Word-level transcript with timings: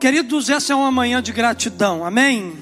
Queridos, 0.00 0.48
essa 0.48 0.72
é 0.72 0.76
uma 0.76 0.90
manhã 0.90 1.22
de 1.22 1.30
gratidão, 1.30 2.06
amém? 2.06 2.54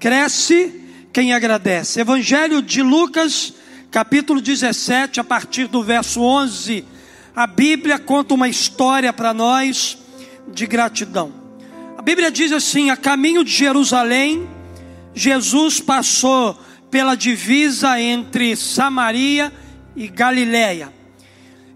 Cresce 0.00 0.82
quem 1.12 1.34
agradece. 1.34 2.00
Evangelho 2.00 2.62
de 2.62 2.80
Lucas, 2.80 3.52
capítulo 3.90 4.40
17, 4.40 5.20
a 5.20 5.24
partir 5.24 5.66
do 5.66 5.82
verso 5.82 6.22
11. 6.22 6.82
A 7.36 7.46
Bíblia 7.46 7.98
conta 7.98 8.32
uma 8.32 8.48
história 8.48 9.12
para 9.12 9.34
nós 9.34 9.98
de 10.54 10.66
gratidão. 10.66 11.34
A 11.98 12.00
Bíblia 12.00 12.30
diz 12.30 12.50
assim: 12.50 12.88
a 12.88 12.96
caminho 12.96 13.44
de 13.44 13.52
Jerusalém, 13.52 14.48
Jesus 15.14 15.80
passou 15.80 16.58
pela 16.90 17.14
divisa 17.14 18.00
entre 18.00 18.56
Samaria 18.56 19.52
e 19.94 20.08
Galiléia. 20.08 20.90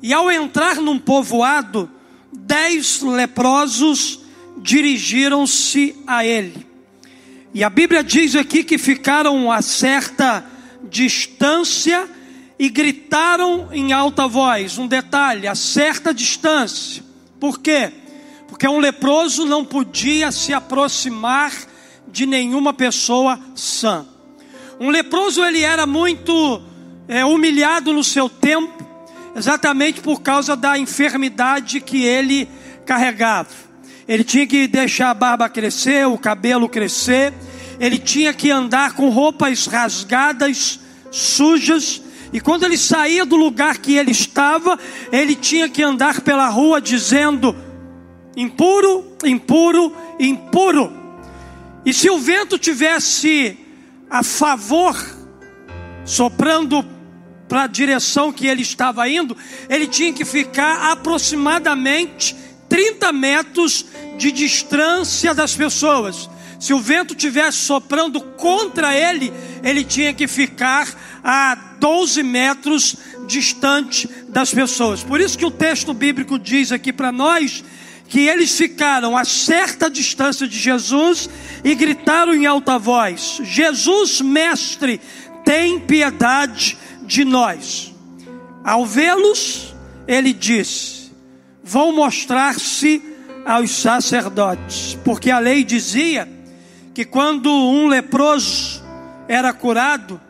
E 0.00 0.14
ao 0.14 0.30
entrar 0.30 0.76
num 0.76 0.98
povoado, 0.98 1.90
dez 2.32 3.02
leprosos 3.02 4.23
dirigiram-se 4.56 5.96
a 6.06 6.24
ele. 6.24 6.66
E 7.52 7.62
a 7.62 7.70
Bíblia 7.70 8.02
diz 8.02 8.34
aqui 8.34 8.64
que 8.64 8.78
ficaram 8.78 9.50
a 9.50 9.62
certa 9.62 10.44
distância 10.90 12.08
e 12.58 12.68
gritaram 12.68 13.68
em 13.72 13.92
alta 13.92 14.26
voz. 14.26 14.78
Um 14.78 14.86
detalhe, 14.86 15.46
a 15.46 15.54
certa 15.54 16.12
distância. 16.12 17.02
Por 17.38 17.60
quê? 17.60 17.92
Porque 18.48 18.66
um 18.66 18.78
leproso 18.78 19.44
não 19.44 19.64
podia 19.64 20.32
se 20.32 20.52
aproximar 20.52 21.52
de 22.08 22.26
nenhuma 22.26 22.72
pessoa 22.72 23.38
sã. 23.54 24.06
Um 24.80 24.90
leproso 24.90 25.44
ele 25.44 25.60
era 25.60 25.86
muito 25.86 26.62
é, 27.06 27.24
humilhado 27.24 27.92
no 27.92 28.02
seu 28.02 28.28
tempo, 28.28 28.84
exatamente 29.36 30.00
por 30.00 30.22
causa 30.22 30.56
da 30.56 30.78
enfermidade 30.78 31.80
que 31.80 32.04
ele 32.04 32.48
carregava. 32.84 33.73
Ele 34.06 34.24
tinha 34.24 34.46
que 34.46 34.66
deixar 34.66 35.10
a 35.10 35.14
barba 35.14 35.48
crescer, 35.48 36.06
o 36.06 36.18
cabelo 36.18 36.68
crescer, 36.68 37.32
ele 37.80 37.98
tinha 37.98 38.32
que 38.32 38.50
andar 38.50 38.92
com 38.94 39.08
roupas 39.08 39.66
rasgadas, 39.66 40.80
sujas, 41.10 42.02
e 42.34 42.40
quando 42.40 42.64
ele 42.64 42.76
saía 42.76 43.24
do 43.24 43.36
lugar 43.36 43.78
que 43.78 43.96
ele 43.96 44.10
estava, 44.10 44.76
ele 45.12 45.36
tinha 45.36 45.68
que 45.68 45.80
andar 45.84 46.20
pela 46.20 46.48
rua 46.48 46.80
dizendo: 46.80 47.54
impuro, 48.36 49.16
impuro, 49.24 49.94
impuro. 50.18 50.92
E 51.86 51.94
se 51.94 52.10
o 52.10 52.18
vento 52.18 52.58
tivesse 52.58 53.56
a 54.10 54.24
favor, 54.24 54.96
soprando 56.04 56.84
para 57.48 57.62
a 57.62 57.66
direção 57.68 58.32
que 58.32 58.48
ele 58.48 58.62
estava 58.62 59.08
indo, 59.08 59.36
ele 59.68 59.86
tinha 59.86 60.12
que 60.12 60.24
ficar 60.24 60.90
aproximadamente 60.90 62.34
30 62.74 63.12
metros 63.12 63.86
de 64.18 64.32
distância 64.32 65.32
das 65.32 65.54
pessoas. 65.54 66.28
Se 66.58 66.74
o 66.74 66.80
vento 66.80 67.14
tivesse 67.14 67.58
soprando 67.58 68.20
contra 68.20 68.92
ele, 68.92 69.32
ele 69.62 69.84
tinha 69.84 70.12
que 70.12 70.26
ficar 70.26 70.88
a 71.22 71.54
12 71.78 72.24
metros 72.24 72.96
distante 73.28 74.10
das 74.28 74.52
pessoas. 74.52 75.04
Por 75.04 75.20
isso 75.20 75.38
que 75.38 75.46
o 75.46 75.52
texto 75.52 75.94
bíblico 75.94 76.36
diz 76.36 76.72
aqui 76.72 76.92
para 76.92 77.12
nós 77.12 77.62
que 78.08 78.26
eles 78.26 78.58
ficaram 78.58 79.16
a 79.16 79.24
certa 79.24 79.88
distância 79.88 80.48
de 80.48 80.58
Jesus 80.58 81.30
e 81.62 81.76
gritaram 81.76 82.34
em 82.34 82.44
alta 82.44 82.76
voz: 82.76 83.38
Jesus, 83.44 84.20
mestre, 84.20 85.00
tem 85.44 85.78
piedade 85.78 86.76
de 87.02 87.24
nós. 87.24 87.94
Ao 88.64 88.84
vê-los, 88.84 89.72
ele 90.08 90.32
disse: 90.32 90.93
vão 91.64 91.92
mostrar-se 91.92 93.02
aos 93.44 93.70
sacerdotes, 93.70 94.98
porque 95.04 95.30
a 95.30 95.38
lei 95.38 95.64
dizia 95.64 96.28
que 96.92 97.04
quando 97.04 97.50
um 97.50 97.88
leproso 97.88 98.82
era 99.26 99.52
curado, 99.52 100.20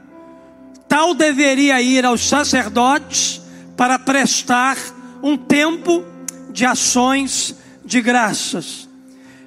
tal 0.89 1.15
deveria 1.15 1.81
ir 1.83 2.05
aos 2.05 2.27
sacerdotes 2.27 3.43
para 3.77 3.99
prestar 3.99 4.77
um 5.23 5.37
tempo 5.37 6.05
de 6.51 6.65
ações 6.65 7.55
de 7.85 8.01
graças. 8.01 8.89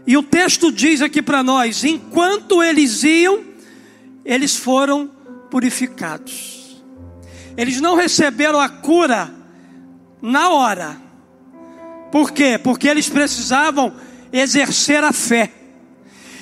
E 0.05 0.15
o 0.17 0.23
texto 0.23 0.71
diz 0.71 1.01
aqui 1.01 1.21
para 1.21 1.41
nós: 1.41 1.83
enquanto 1.83 2.61
eles 2.61 3.03
iam, 3.03 3.43
eles 4.23 4.55
foram 4.55 5.09
purificados. 5.49 6.83
Eles 7.55 7.81
não 7.81 7.95
receberam 7.95 8.59
a 8.59 8.69
cura 8.69 9.33
na 10.21 10.49
hora, 10.49 11.06
por 12.11 12.31
quê? 12.31 12.57
Porque 12.57 12.87
eles 12.87 13.09
precisavam 13.09 13.93
exercer 14.31 15.03
a 15.03 15.11
fé. 15.11 15.51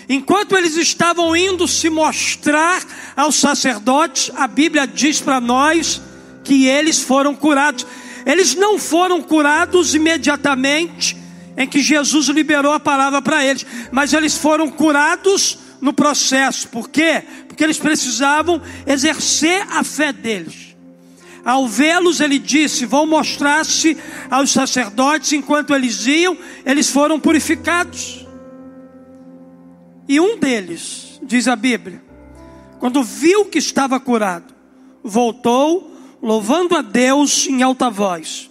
Enquanto 0.08 0.56
eles 0.56 0.76
estavam 0.76 1.36
indo 1.36 1.68
se 1.68 1.90
mostrar 1.90 2.84
aos 3.16 3.36
sacerdotes, 3.36 4.32
a 4.36 4.48
Bíblia 4.48 4.86
diz 4.86 5.20
para 5.20 5.40
nós 5.40 6.02
que 6.44 6.68
eles 6.68 7.02
foram 7.02 7.36
curados. 7.36 7.86
Eles 8.26 8.56
não 8.56 8.78
foram 8.78 9.22
curados 9.22 9.96
imediatamente 9.96 11.18
em 11.58 11.68
que 11.68 11.82
Jesus 11.82 12.28
liberou 12.28 12.74
a 12.74 12.80
palavra 12.80 13.22
para 13.22 13.44
eles, 13.44 13.66
mas 13.92 14.14
eles 14.14 14.38
foram 14.38 14.70
curados 14.70 15.58
no 15.82 15.94
processo. 15.94 16.68
Por 16.68 16.90
quê? 16.90 17.24
Porque 17.48 17.64
eles 17.64 17.78
precisavam 17.78 18.62
exercer 18.86 19.66
a 19.72 19.84
fé 19.84 20.12
deles. 20.14 20.65
Ao 21.46 21.68
vê-los, 21.68 22.20
ele 22.20 22.40
disse: 22.40 22.88
Vão 22.88 23.06
mostrar-se 23.06 23.96
aos 24.32 24.50
sacerdotes. 24.50 25.32
Enquanto 25.34 25.76
eles 25.76 26.08
iam, 26.08 26.36
eles 26.66 26.90
foram 26.90 27.20
purificados. 27.20 28.26
E 30.10 30.20
um 30.20 30.40
deles, 30.40 31.20
diz 31.22 31.48
a 31.48 31.56
Bíblia, 31.56 32.02
quando 32.80 33.04
viu 33.04 33.46
que 33.46 33.60
estava 33.60 34.00
curado, 34.00 34.54
voltou, 35.04 35.96
louvando 36.22 36.76
a 36.76 36.82
Deus 36.82 37.46
em 37.48 37.62
alta 37.62 37.92
voz, 37.92 38.50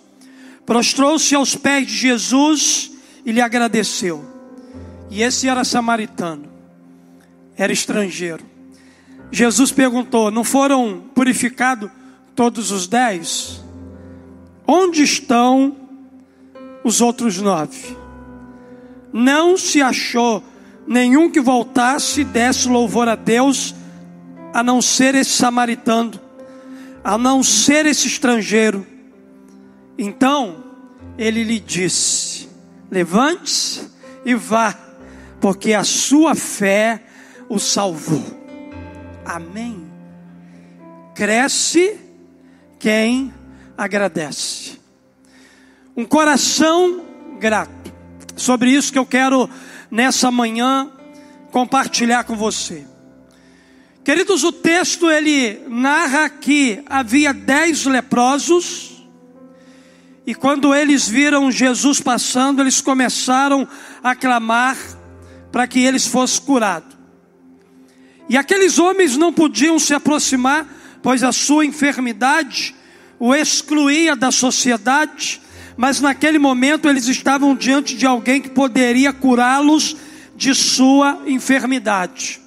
prostrou-se 0.64 1.34
aos 1.34 1.56
pés 1.56 1.88
de 1.88 1.96
Jesus 1.96 2.92
e 3.26 3.32
lhe 3.32 3.40
agradeceu. 3.40 4.24
E 5.10 5.20
esse 5.22 5.48
era 5.48 5.64
samaritano, 5.64 6.48
era 7.56 7.72
estrangeiro. 7.72 8.44
Jesus 9.32 9.72
perguntou: 9.72 10.30
Não 10.30 10.44
foram 10.44 11.02
purificados? 11.12 11.90
Todos 12.34 12.70
os 12.70 12.86
dez, 12.86 13.62
onde 14.66 15.02
estão 15.02 15.76
os 16.82 17.00
outros 17.00 17.40
nove? 17.40 17.96
Não 19.12 19.56
se 19.56 19.80
achou 19.80 20.42
nenhum 20.86 21.30
que 21.30 21.40
voltasse 21.40 22.22
e 22.22 22.24
desse 22.24 22.68
louvor 22.68 23.08
a 23.08 23.14
Deus, 23.14 23.74
a 24.52 24.62
não 24.62 24.82
ser 24.82 25.14
esse 25.14 25.30
samaritano, 25.30 26.12
a 27.02 27.16
não 27.16 27.42
ser 27.42 27.86
esse 27.86 28.06
estrangeiro. 28.06 28.86
Então 29.96 30.64
ele 31.16 31.44
lhe 31.44 31.60
disse: 31.60 32.48
Levante-se 32.90 33.88
e 34.24 34.34
vá, 34.34 34.76
porque 35.40 35.72
a 35.72 35.84
sua 35.84 36.34
fé 36.34 37.02
o 37.48 37.58
salvou. 37.58 38.24
Amém. 39.24 39.84
Cresce 41.14 42.03
quem 42.84 43.32
agradece. 43.78 44.78
Um 45.96 46.04
coração 46.04 47.02
grato. 47.40 47.90
Sobre 48.36 48.72
isso 48.72 48.92
que 48.92 48.98
eu 48.98 49.06
quero 49.06 49.48
nessa 49.90 50.30
manhã 50.30 50.92
compartilhar 51.50 52.24
com 52.24 52.36
você. 52.36 52.86
Queridos, 54.04 54.44
o 54.44 54.52
texto 54.52 55.10
ele 55.10 55.62
narra 55.66 56.28
que 56.28 56.84
havia 56.84 57.32
dez 57.32 57.86
leprosos 57.86 59.02
e 60.26 60.34
quando 60.34 60.74
eles 60.74 61.08
viram 61.08 61.50
Jesus 61.50 62.02
passando, 62.02 62.60
eles 62.60 62.82
começaram 62.82 63.66
a 64.02 64.14
clamar 64.14 64.76
para 65.50 65.66
que 65.66 65.80
eles 65.80 66.06
fossem 66.06 66.44
curados. 66.44 66.94
E 68.28 68.36
aqueles 68.36 68.78
homens 68.78 69.16
não 69.16 69.32
podiam 69.32 69.78
se 69.78 69.94
aproximar 69.94 70.73
pois 71.04 71.22
a 71.22 71.32
sua 71.32 71.66
enfermidade 71.66 72.74
o 73.18 73.34
excluía 73.34 74.16
da 74.16 74.32
sociedade, 74.32 75.38
mas 75.76 76.00
naquele 76.00 76.38
momento 76.38 76.88
eles 76.88 77.08
estavam 77.08 77.54
diante 77.54 77.94
de 77.94 78.06
alguém 78.06 78.40
que 78.40 78.48
poderia 78.48 79.12
curá-los 79.12 79.94
de 80.34 80.54
sua 80.54 81.20
enfermidade. 81.26 82.40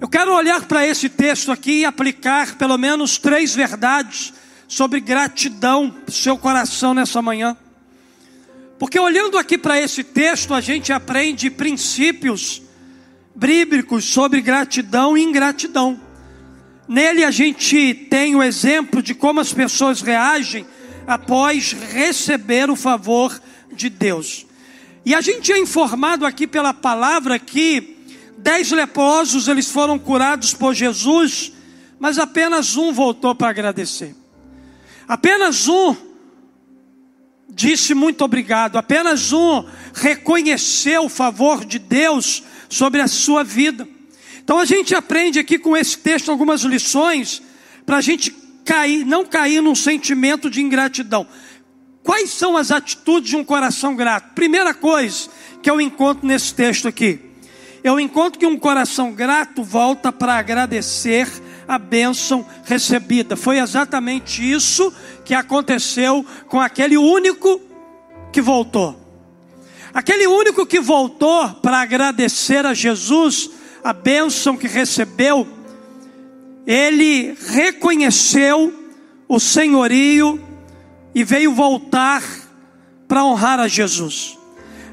Eu 0.00 0.08
quero 0.08 0.34
olhar 0.34 0.64
para 0.64 0.86
esse 0.86 1.10
texto 1.10 1.52
aqui 1.52 1.80
e 1.80 1.84
aplicar 1.84 2.56
pelo 2.56 2.78
menos 2.78 3.18
três 3.18 3.54
verdades 3.54 4.32
sobre 4.66 4.98
gratidão 4.98 5.90
para 5.90 6.14
seu 6.14 6.38
coração 6.38 6.94
nessa 6.94 7.20
manhã. 7.20 7.54
Porque 8.78 8.98
olhando 8.98 9.36
aqui 9.36 9.58
para 9.58 9.78
esse 9.78 10.02
texto, 10.02 10.54
a 10.54 10.62
gente 10.62 10.90
aprende 10.90 11.50
princípios 11.50 12.62
bíblicos 13.34 14.06
sobre 14.06 14.40
gratidão 14.40 15.18
e 15.18 15.22
ingratidão. 15.22 16.05
Nele 16.88 17.24
a 17.24 17.30
gente 17.30 17.94
tem 18.08 18.36
o 18.36 18.42
exemplo 18.42 19.02
de 19.02 19.14
como 19.14 19.40
as 19.40 19.52
pessoas 19.52 20.00
reagem 20.00 20.66
após 21.06 21.72
receber 21.72 22.70
o 22.70 22.76
favor 22.76 23.40
de 23.72 23.88
Deus. 23.88 24.46
E 25.04 25.14
a 25.14 25.20
gente 25.20 25.52
é 25.52 25.58
informado 25.58 26.26
aqui 26.26 26.46
pela 26.46 26.74
palavra 26.74 27.38
que 27.38 27.96
dez 28.38 28.70
leprosos 28.70 29.48
eles 29.48 29.70
foram 29.70 29.98
curados 29.98 30.54
por 30.54 30.74
Jesus, 30.74 31.52
mas 31.98 32.18
apenas 32.18 32.76
um 32.76 32.92
voltou 32.92 33.34
para 33.34 33.50
agradecer. 33.50 34.14
Apenas 35.08 35.68
um 35.68 35.96
disse 37.48 37.94
muito 37.94 38.22
obrigado, 38.22 38.76
apenas 38.76 39.32
um 39.32 39.64
reconheceu 39.94 41.04
o 41.04 41.08
favor 41.08 41.64
de 41.64 41.78
Deus 41.78 42.42
sobre 42.68 43.00
a 43.00 43.08
sua 43.08 43.42
vida. 43.42 43.88
Então 44.46 44.60
a 44.60 44.64
gente 44.64 44.94
aprende 44.94 45.40
aqui 45.40 45.58
com 45.58 45.76
esse 45.76 45.98
texto 45.98 46.30
algumas 46.30 46.60
lições 46.60 47.42
para 47.84 47.96
a 47.96 48.00
gente 48.00 48.30
cair, 48.64 49.04
não 49.04 49.24
cair 49.26 49.60
num 49.60 49.74
sentimento 49.74 50.48
de 50.48 50.62
ingratidão. 50.62 51.26
Quais 52.04 52.30
são 52.30 52.56
as 52.56 52.70
atitudes 52.70 53.30
de 53.30 53.36
um 53.36 53.42
coração 53.42 53.96
grato? 53.96 54.34
Primeira 54.36 54.72
coisa 54.72 55.28
que 55.60 55.68
eu 55.68 55.80
encontro 55.80 56.24
nesse 56.24 56.54
texto 56.54 56.86
aqui, 56.86 57.18
eu 57.82 57.98
encontro 57.98 58.38
que 58.38 58.46
um 58.46 58.56
coração 58.56 59.12
grato 59.12 59.64
volta 59.64 60.12
para 60.12 60.36
agradecer 60.36 61.26
a 61.66 61.76
bênção 61.76 62.46
recebida. 62.62 63.34
Foi 63.34 63.58
exatamente 63.58 64.48
isso 64.48 64.94
que 65.24 65.34
aconteceu 65.34 66.24
com 66.46 66.60
aquele 66.60 66.96
único 66.96 67.60
que 68.32 68.40
voltou. 68.40 68.96
Aquele 69.92 70.28
único 70.28 70.64
que 70.64 70.78
voltou 70.78 71.48
para 71.54 71.80
agradecer 71.80 72.64
a 72.64 72.72
Jesus 72.72 73.50
a 73.86 73.92
bênção 73.92 74.56
que 74.56 74.66
recebeu, 74.66 75.46
ele 76.66 77.36
reconheceu 77.50 78.74
o 79.28 79.38
senhorio 79.38 80.44
e 81.14 81.22
veio 81.22 81.54
voltar 81.54 82.20
para 83.06 83.24
honrar 83.24 83.60
a 83.60 83.68
Jesus. 83.68 84.36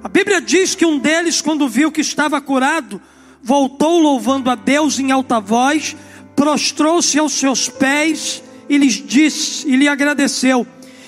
A 0.04 0.08
Bíblia 0.08 0.40
diz 0.40 0.76
que 0.76 0.86
um 0.86 1.00
deles, 1.00 1.42
quando 1.42 1.68
viu 1.68 1.92
que 1.92 2.02
estava 2.02 2.40
curado, 2.40 3.02
voltou 3.42 3.98
louvando 3.98 4.48
a 4.52 4.54
Deus 4.54 5.00
em 5.00 5.12
alta 5.12 5.40
voz, 5.40 5.96
prostrou-se 6.36 7.18
aos 7.18 7.34
seus 7.34 7.68
pés 7.68 8.44
e 8.70 8.78
lhes 8.78 9.04
disse 9.04 9.68
e 9.68 9.76
lhe 9.76 9.88
agradeceu. 9.88 10.68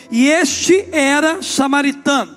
E 0.09 0.25
este 0.25 0.87
era 0.91 1.43
samaritano. 1.43 2.35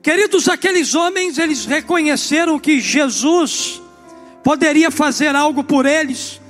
Queridos, 0.00 0.48
aqueles 0.48 0.94
homens, 0.94 1.38
eles 1.38 1.64
reconheceram 1.64 2.56
que 2.56 2.78
Jesus 2.78 3.82
poderia 4.42 4.90
fazer 4.90 5.34
algo 5.34 5.62
por 5.62 5.86
eles, 5.86 6.40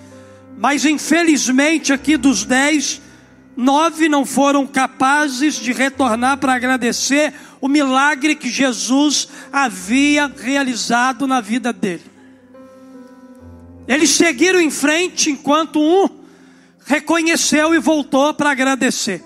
mas 0.58 0.84
infelizmente 0.84 1.92
aqui 1.92 2.16
dos 2.16 2.44
dez, 2.44 3.00
nove 3.56 4.08
não 4.08 4.24
foram 4.24 4.66
capazes 4.66 5.56
de 5.56 5.72
retornar 5.72 6.38
para 6.38 6.54
agradecer 6.54 7.32
o 7.60 7.68
milagre 7.68 8.34
que 8.34 8.48
Jesus 8.48 9.28
havia 9.52 10.26
realizado 10.26 11.26
na 11.26 11.40
vida 11.40 11.72
dele. 11.72 12.04
Eles 13.86 14.10
seguiram 14.10 14.60
em 14.60 14.70
frente 14.70 15.30
enquanto 15.30 15.80
um 15.80 16.08
reconheceu 16.86 17.74
e 17.74 17.78
voltou 17.78 18.32
para 18.34 18.50
agradecer. 18.50 19.22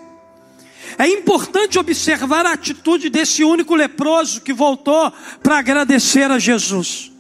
É 0.98 1.08
importante 1.08 1.78
observar 1.78 2.46
a 2.46 2.52
atitude 2.52 3.10
desse 3.10 3.42
único 3.42 3.74
leproso 3.74 4.40
que 4.40 4.52
voltou 4.52 5.12
para 5.42 5.58
agradecer 5.58 6.30
a 6.30 6.38
Jesus. 6.38 7.13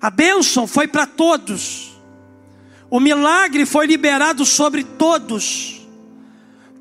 A 0.00 0.08
bênção 0.08 0.66
foi 0.66 0.88
para 0.88 1.06
todos. 1.06 1.90
O 2.88 2.98
milagre 2.98 3.66
foi 3.66 3.86
liberado 3.86 4.44
sobre 4.46 4.82
todos. 4.82 5.80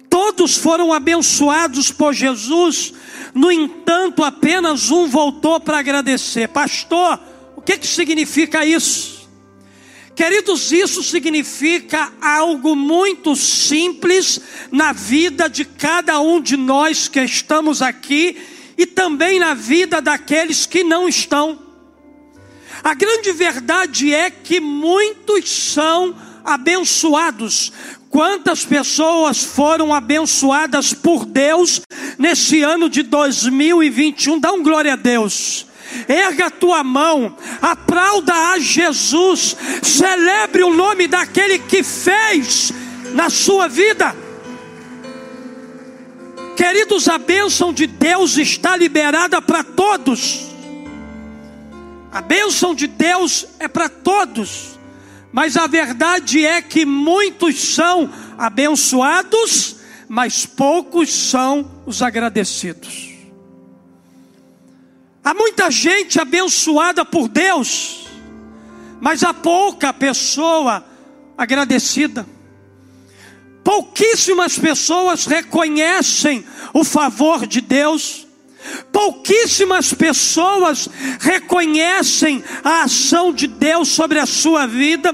Todos 0.10 0.57
foram 0.57 0.94
abençoados 0.94 1.92
por 1.92 2.13
Jesus. 2.13 2.94
No 3.33 3.51
entanto, 3.51 4.24
apenas 4.24 4.89
um 4.89 5.07
voltou 5.07 5.60
para 5.60 5.80
agradecer. 5.80 6.48
Pastor, 6.48 7.19
o 7.56 7.62
que, 7.62 7.77
que 7.77 7.86
significa 7.86 8.66
isso? 8.66 9.19
Queridos, 10.15 10.72
isso 10.72 11.04
significa 11.04 12.12
algo 12.19 12.75
muito 12.75 13.36
simples 13.36 14.42
na 14.72 14.92
vida 14.92 15.50
de 15.50 15.63
cada 15.63 16.19
um 16.19 16.42
de 16.42 16.57
nós 16.57 17.07
que 17.07 17.22
estamos 17.22 17.81
aqui 17.81 18.38
e 18.77 18.86
também 18.86 19.39
na 19.39 19.54
vida 19.54 20.01
daqueles 20.01 20.65
que 20.65 20.83
não 20.83 21.07
estão. 21.07 21.69
A 22.83 22.94
grande 22.94 23.31
verdade 23.31 24.13
é 24.13 24.30
que 24.30 24.60
muitos 24.60 25.50
são 25.50 26.16
abençoados. 26.44 27.71
Quantas 28.10 28.66
pessoas 28.66 29.44
foram 29.44 29.94
abençoadas 29.94 30.94
por 30.94 31.25
Deus 31.25 31.81
nesse 32.18 32.62
ano 32.62 32.89
de 32.89 33.04
2021? 33.04 34.39
Dá 34.39 34.51
um 34.51 34.63
glória 34.63 34.94
a 34.94 34.95
Deus. 34.95 35.68
Erga 36.07 36.48
a 36.48 36.51
tua 36.51 36.83
mão, 36.83 37.36
aplauda 37.62 38.33
a 38.33 38.60
Jesus, 38.60 39.56
celebre 39.81 40.63
o 40.63 40.74
nome 40.74 41.07
daquele 41.07 41.60
que 41.60 41.83
fez 41.83 42.72
na 43.13 43.30
sua 43.30 43.68
vida. 43.68 44.15
Queridos, 46.56 47.07
a 47.07 47.18
bênção 47.18 47.72
de 47.72 47.88
Deus 47.88 48.38
está 48.38 48.75
liberada 48.75 49.42
para 49.42 49.63
todos. 49.63 50.49
A 52.12 52.22
bênção 52.22 52.74
de 52.74 52.88
Deus 52.88 53.46
é 53.60 53.68
para 53.68 53.88
todos, 53.88 54.80
mas 55.32 55.56
a 55.56 55.68
verdade 55.68 56.44
é 56.46 56.62
que 56.62 56.86
muitos 56.86 57.76
são 57.76 58.10
abençoados, 58.38 59.76
mas 60.08 60.46
poucos 60.46 61.14
são 61.14 61.84
os 61.86 62.02
agradecidos. 62.02 63.10
Há 65.24 65.34
muita 65.36 65.70
gente 65.70 66.20
abençoada 66.20 67.06
por 67.06 67.28
Deus, 67.28 68.08
mas 69.00 69.24
há 69.24 69.32
pouca 69.32 69.94
pessoa 69.94 70.84
agradecida. 71.38 72.26
Pouquíssimas 73.64 74.58
pessoas 74.58 75.28
reconhecem 75.28 76.44
o 76.74 76.84
favor 76.84 77.46
de 77.46 77.62
Deus 77.62 78.26
Pouquíssimas 78.92 79.94
pessoas 79.94 80.90
reconhecem 81.20 82.44
a 82.64 82.84
ação 82.84 83.34
de 83.34 83.48
Deus 83.48 83.90
sobre 83.90 84.20
a 84.20 84.26
sua 84.26 84.66
vida. 84.66 85.14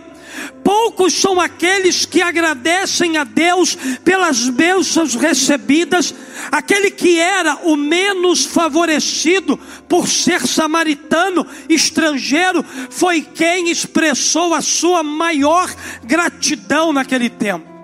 Poucos 0.64 1.14
são 1.14 1.40
aqueles 1.40 2.06
que 2.06 2.22
agradecem 2.22 3.18
a 3.18 3.24
Deus 3.24 3.78
pelas 4.04 4.50
bênçãos 4.50 5.14
recebidas. 5.16 6.14
Aquele 6.52 6.92
que 6.92 7.20
era 7.20 7.56
o 7.64 7.76
menos 7.76 8.46
favorecido 8.46 9.58
por 9.88 10.08
ser 10.08 10.46
samaritano, 10.46 11.46
estrangeiro, 11.70 12.66
foi 12.90 13.22
quem 13.22 13.70
expressou 13.70 14.54
a 14.54 14.62
sua 14.62 15.04
maior 15.04 15.74
gratidão 16.04 16.92
naquele 16.92 17.30
tempo. 17.30 17.76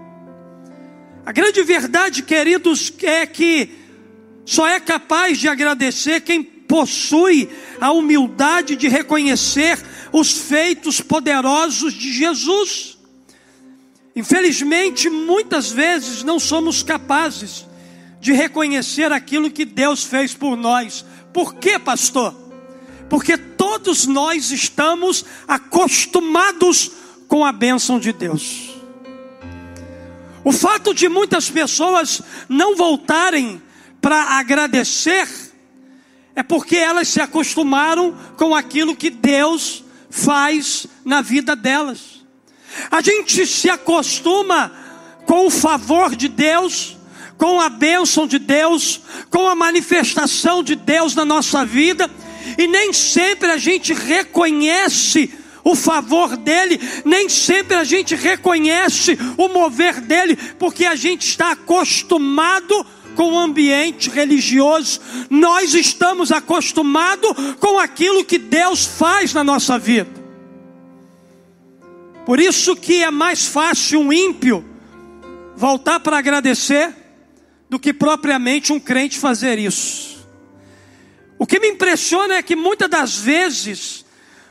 A 1.25 1.31
grande 1.31 1.61
verdade, 1.61 2.23
queridos, 2.23 2.91
é 3.03 3.25
que 3.27 3.80
só 4.45 4.67
é 4.67 4.79
capaz 4.79 5.37
de 5.37 5.47
agradecer 5.47 6.21
quem 6.21 6.43
possui 6.43 7.49
a 7.79 7.91
humildade 7.91 8.75
de 8.75 8.87
reconhecer 8.87 9.77
os 10.11 10.31
feitos 10.31 11.01
poderosos 11.01 11.93
de 11.93 12.13
Jesus. 12.13 12.97
Infelizmente, 14.15 15.09
muitas 15.09 15.71
vezes 15.71 16.23
não 16.23 16.39
somos 16.39 16.83
capazes 16.83 17.65
de 18.19 18.33
reconhecer 18.33 19.11
aquilo 19.11 19.49
que 19.49 19.65
Deus 19.65 20.03
fez 20.03 20.33
por 20.33 20.55
nós. 20.55 21.05
Por 21.33 21.55
quê, 21.55 21.79
pastor? 21.79 22.35
Porque 23.09 23.37
todos 23.37 24.05
nós 24.05 24.51
estamos 24.51 25.25
acostumados 25.47 26.91
com 27.27 27.45
a 27.45 27.51
bênção 27.51 27.99
de 27.99 28.13
Deus. 28.13 28.69
O 30.43 30.51
fato 30.51 30.93
de 30.93 31.07
muitas 31.07 31.49
pessoas 31.49 32.21
não 32.49 32.75
voltarem 32.75 33.61
para 34.01 34.39
agradecer, 34.39 35.27
é 36.35 36.41
porque 36.41 36.75
elas 36.75 37.07
se 37.07 37.21
acostumaram 37.21 38.17
com 38.35 38.55
aquilo 38.55 38.95
que 38.95 39.09
Deus 39.09 39.83
faz 40.09 40.87
na 41.05 41.21
vida 41.21 41.55
delas. 41.55 42.25
A 42.89 43.01
gente 43.01 43.45
se 43.45 43.69
acostuma 43.69 44.71
com 45.25 45.45
o 45.45 45.51
favor 45.51 46.15
de 46.15 46.27
Deus, 46.27 46.97
com 47.37 47.61
a 47.61 47.69
bênção 47.69 48.25
de 48.25 48.39
Deus, 48.39 49.01
com 49.29 49.47
a 49.47 49.55
manifestação 49.55 50.63
de 50.63 50.75
Deus 50.75 51.13
na 51.15 51.25
nossa 51.25 51.63
vida, 51.65 52.09
e 52.57 52.67
nem 52.67 52.91
sempre 52.91 53.51
a 53.51 53.57
gente 53.57 53.93
reconhece 53.93 55.33
o 55.63 55.75
favor 55.75 56.35
dele, 56.37 56.79
nem 57.05 57.29
sempre 57.29 57.75
a 57.77 57.83
gente 57.83 58.15
reconhece 58.15 59.17
o 59.37 59.47
mover 59.47 60.01
dele, 60.01 60.35
porque 60.57 60.85
a 60.85 60.95
gente 60.95 61.27
está 61.27 61.51
acostumado 61.51 62.85
com 63.15 63.33
o 63.33 63.39
ambiente 63.39 64.09
religioso, 64.09 64.99
nós 65.29 65.73
estamos 65.73 66.31
acostumados 66.31 67.31
com 67.59 67.79
aquilo 67.79 68.25
que 68.25 68.37
Deus 68.37 68.85
faz 68.85 69.33
na 69.33 69.43
nossa 69.43 69.77
vida. 69.77 70.21
Por 72.25 72.39
isso 72.39 72.75
que 72.75 73.03
é 73.03 73.11
mais 73.11 73.45
fácil 73.45 73.99
um 73.99 74.13
ímpio 74.13 74.63
voltar 75.55 75.99
para 75.99 76.17
agradecer 76.17 76.95
do 77.69 77.79
que 77.79 77.93
propriamente 77.93 78.73
um 78.73 78.79
crente 78.79 79.17
fazer 79.17 79.57
isso. 79.57 80.27
O 81.39 81.45
que 81.47 81.59
me 81.59 81.69
impressiona 81.69 82.35
é 82.35 82.43
que 82.43 82.55
muitas 82.55 82.89
das 82.89 83.17
vezes, 83.17 84.05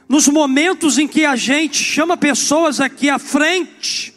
nos 0.08 0.26
momentos 0.26 0.98
em 0.98 1.06
que 1.06 1.24
a 1.24 1.36
gente 1.36 1.84
chama 1.84 2.16
pessoas 2.16 2.80
aqui 2.80 3.08
à 3.08 3.18
frente, 3.18 4.12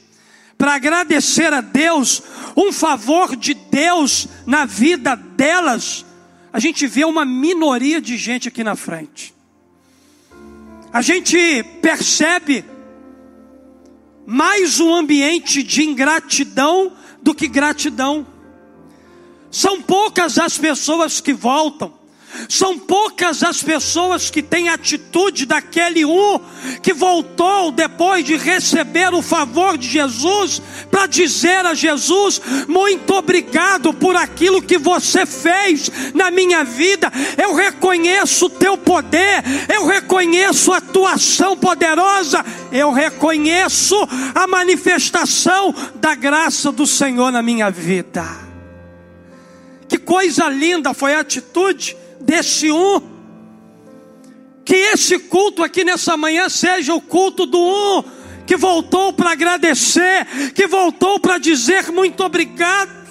para 0.64 0.76
agradecer 0.76 1.54
a 1.54 1.60
Deus, 1.60 2.24
um 2.56 2.72
favor 2.72 3.36
de 3.36 3.54
Deus 3.54 4.30
na 4.46 4.64
vida 4.64 5.14
delas, 5.14 6.06
a 6.54 6.58
gente 6.58 6.88
vê 6.88 7.04
uma 7.04 7.26
minoria 7.26 8.00
de 8.00 8.16
gente 8.16 8.48
aqui 8.48 8.64
na 8.64 8.74
frente. 8.74 9.36
A 10.94 11.02
gente 11.02 11.38
percebe 11.82 12.64
mais 14.26 14.80
um 14.80 14.96
ambiente 14.96 15.64
de 15.64 15.84
ingratidão 15.84 16.94
do 17.22 17.36
que 17.36 17.50
gratidão. 17.50 18.26
São 19.52 19.82
poucas 19.82 20.40
as 20.40 20.58
pessoas 20.58 21.20
que 21.20 21.34
voltam. 21.34 21.94
São 22.50 22.78
poucas 22.78 23.44
as 23.44 23.62
pessoas 23.62 24.30
que 24.30 24.42
têm 24.42 24.70
atitude 24.70 25.46
daquele 25.46 26.04
um 26.06 26.40
que 26.82 26.94
voltou 26.94 27.72
depois 27.72 28.26
de 28.26 28.36
receber 28.36 29.14
o 29.14 29.22
favor 29.22 29.78
de 29.78 29.88
Jesus 29.88 30.62
para 30.90 31.06
dizer 31.06 31.66
a 31.66 31.74
Jesus: 31.74 32.42
Muito 32.68 33.14
obrigado 33.14 33.94
por 33.94 34.16
aquilo 34.16 34.62
que 34.62 34.78
você 34.78 35.26
fez 35.26 35.90
na 36.14 36.32
minha 36.32 36.64
vida. 36.64 37.12
Eu 37.42 37.54
reconheço 37.54 38.46
o 38.46 38.50
teu 38.50 38.78
poder, 38.78 39.44
eu 39.74 39.86
reconheço 39.86 40.72
a 40.74 40.82
tua 40.82 41.14
ação 41.14 41.56
poderosa, 41.56 42.44
eu 42.72 42.92
reconheço 42.92 43.96
a 44.34 44.48
manifestação 44.48 45.74
da 45.96 46.16
graça 46.16 46.72
do 46.72 46.88
Senhor 46.88 47.32
na 47.32 47.42
minha 47.42 47.70
vida. 47.70 48.26
Que 49.88 49.98
coisa 49.98 50.50
linda 50.50 50.94
foi 50.94 51.14
a 51.14 51.20
atitude 51.20 51.96
desse 52.24 52.72
um. 52.72 53.02
Que 54.66 54.76
esse 54.76 55.20
culto 55.20 55.64
aqui 55.64 55.84
nessa 55.84 56.16
manhã 56.16 56.48
seja 56.50 56.94
o 56.94 57.02
culto 57.02 57.46
do 57.46 57.60
um 57.60 58.04
que 58.46 58.58
voltou 58.58 59.14
para 59.14 59.32
agradecer, 59.32 60.26
que 60.54 60.68
voltou 60.68 61.20
para 61.20 61.38
dizer 61.38 61.92
muito 61.92 62.24
obrigado. 62.24 63.04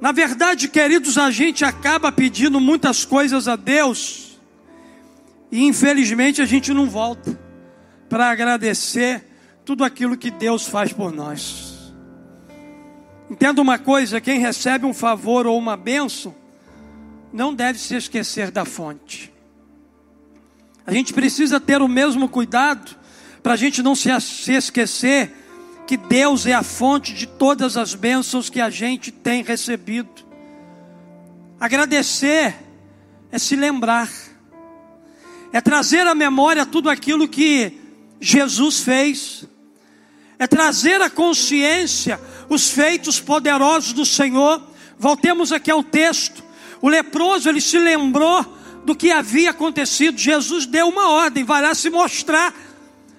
Na 0.00 0.12
verdade, 0.12 0.68
queridos, 0.68 1.18
a 1.18 1.30
gente 1.30 1.64
acaba 1.64 2.10
pedindo 2.10 2.58
muitas 2.58 3.04
coisas 3.04 3.46
a 3.46 3.56
Deus 3.56 4.38
e 5.52 5.64
infelizmente 5.64 6.40
a 6.40 6.46
gente 6.46 6.72
não 6.72 6.88
volta 6.88 7.38
para 8.08 8.30
agradecer 8.30 9.24
tudo 9.64 9.84
aquilo 9.84 10.16
que 10.16 10.30
Deus 10.30 10.66
faz 10.66 10.92
por 10.92 11.12
nós. 11.12 11.69
Entenda 13.30 13.62
uma 13.62 13.78
coisa: 13.78 14.20
quem 14.20 14.40
recebe 14.40 14.84
um 14.84 14.92
favor 14.92 15.46
ou 15.46 15.56
uma 15.56 15.76
benção, 15.76 16.34
não 17.32 17.54
deve 17.54 17.78
se 17.78 17.94
esquecer 17.94 18.50
da 18.50 18.64
fonte. 18.64 19.32
A 20.84 20.92
gente 20.92 21.14
precisa 21.14 21.60
ter 21.60 21.80
o 21.80 21.86
mesmo 21.86 22.28
cuidado 22.28 22.96
para 23.42 23.52
a 23.52 23.56
gente 23.56 23.82
não 23.82 23.94
se, 23.94 24.08
se 24.20 24.52
esquecer 24.52 25.32
que 25.86 25.96
Deus 25.96 26.46
é 26.46 26.52
a 26.52 26.62
fonte 26.62 27.14
de 27.14 27.26
todas 27.26 27.76
as 27.76 27.94
bênçãos 27.94 28.50
que 28.50 28.60
a 28.60 28.68
gente 28.68 29.12
tem 29.12 29.42
recebido. 29.44 30.10
Agradecer 31.60 32.56
é 33.30 33.38
se 33.38 33.54
lembrar, 33.54 34.10
é 35.52 35.60
trazer 35.60 36.06
à 36.06 36.14
memória 36.14 36.66
tudo 36.66 36.90
aquilo 36.90 37.28
que 37.28 37.78
Jesus 38.20 38.80
fez, 38.80 39.46
é 40.40 40.46
trazer 40.46 41.02
à 41.02 41.10
consciência 41.10 42.18
os 42.48 42.70
feitos 42.70 43.20
poderosos 43.20 43.92
do 43.92 44.06
Senhor. 44.06 44.62
Voltemos 44.98 45.52
aqui 45.52 45.70
ao 45.70 45.84
texto. 45.84 46.42
O 46.80 46.88
leproso, 46.88 47.46
ele 47.46 47.60
se 47.60 47.78
lembrou 47.78 48.42
do 48.86 48.96
que 48.96 49.10
havia 49.10 49.50
acontecido. 49.50 50.16
Jesus 50.16 50.64
deu 50.64 50.88
uma 50.88 51.10
ordem, 51.10 51.44
vai 51.44 51.60
lá 51.60 51.74
se 51.74 51.90
mostrar 51.90 52.54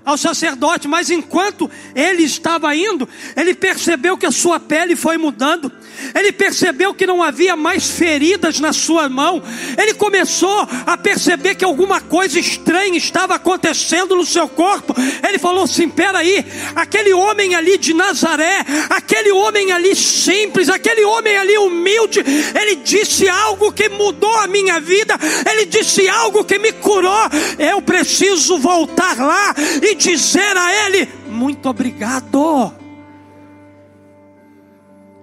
ao 0.03 0.17
sacerdote, 0.17 0.87
mas 0.87 1.09
enquanto 1.09 1.69
ele 1.95 2.23
estava 2.23 2.75
indo, 2.75 3.07
ele 3.35 3.53
percebeu 3.53 4.17
que 4.17 4.25
a 4.25 4.31
sua 4.31 4.59
pele 4.59 4.95
foi 4.95 5.17
mudando, 5.17 5.71
ele 6.15 6.31
percebeu 6.31 6.93
que 6.93 7.05
não 7.05 7.21
havia 7.21 7.55
mais 7.55 7.91
feridas 7.91 8.59
na 8.59 8.73
sua 8.73 9.07
mão, 9.07 9.43
ele 9.77 9.93
começou 9.93 10.67
a 10.85 10.97
perceber 10.97 11.55
que 11.55 11.63
alguma 11.63 12.01
coisa 12.01 12.39
estranha 12.39 12.97
estava 12.97 13.35
acontecendo 13.35 14.15
no 14.15 14.25
seu 14.25 14.47
corpo. 14.47 14.95
Ele 15.27 15.37
falou 15.37 15.63
assim: 15.63 15.87
peraí, 15.87 16.43
aquele 16.75 17.13
homem 17.13 17.53
ali 17.53 17.77
de 17.77 17.93
Nazaré, 17.93 18.65
aquele 18.89 19.31
homem 19.31 19.71
ali 19.71 19.95
simples, 19.95 20.69
aquele 20.69 21.03
homem 21.05 21.37
ali 21.37 21.57
humilde, 21.57 22.23
ele 22.59 22.77
disse 22.77 23.29
algo 23.29 23.71
que 23.71 23.89
mudou 23.89 24.35
a 24.37 24.47
minha 24.47 24.79
vida, 24.79 25.15
ele 25.49 25.65
disse 25.65 26.07
algo 26.09 26.43
que 26.43 26.57
me 26.57 26.71
curou. 26.71 27.29
Eu 27.59 27.81
preciso 27.81 28.57
voltar 28.57 29.17
lá 29.17 29.53
e 29.81 29.90
dizer 29.95 30.57
a 30.57 30.85
ele: 30.85 31.07
Muito 31.27 31.69
obrigado. 31.69 32.73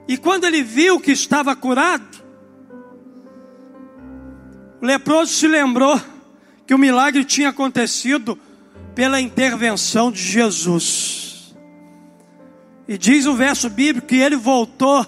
E 0.06 0.16
quando 0.16 0.44
ele 0.44 0.62
viu 0.62 0.98
que 0.98 1.12
estava 1.12 1.54
curado, 1.54 2.22
o 4.80 4.86
leproso 4.86 5.32
se 5.32 5.46
lembrou 5.46 6.00
que 6.66 6.74
o 6.74 6.78
milagre 6.78 7.24
tinha 7.24 7.50
acontecido 7.50 8.38
pela 8.94 9.20
intervenção 9.20 10.10
de 10.10 10.22
Jesus. 10.22 11.54
E 12.86 12.96
diz 12.96 13.26
o 13.26 13.34
verso 13.34 13.68
bíblico 13.68 14.06
que 14.06 14.16
ele 14.16 14.36
voltou 14.36 15.06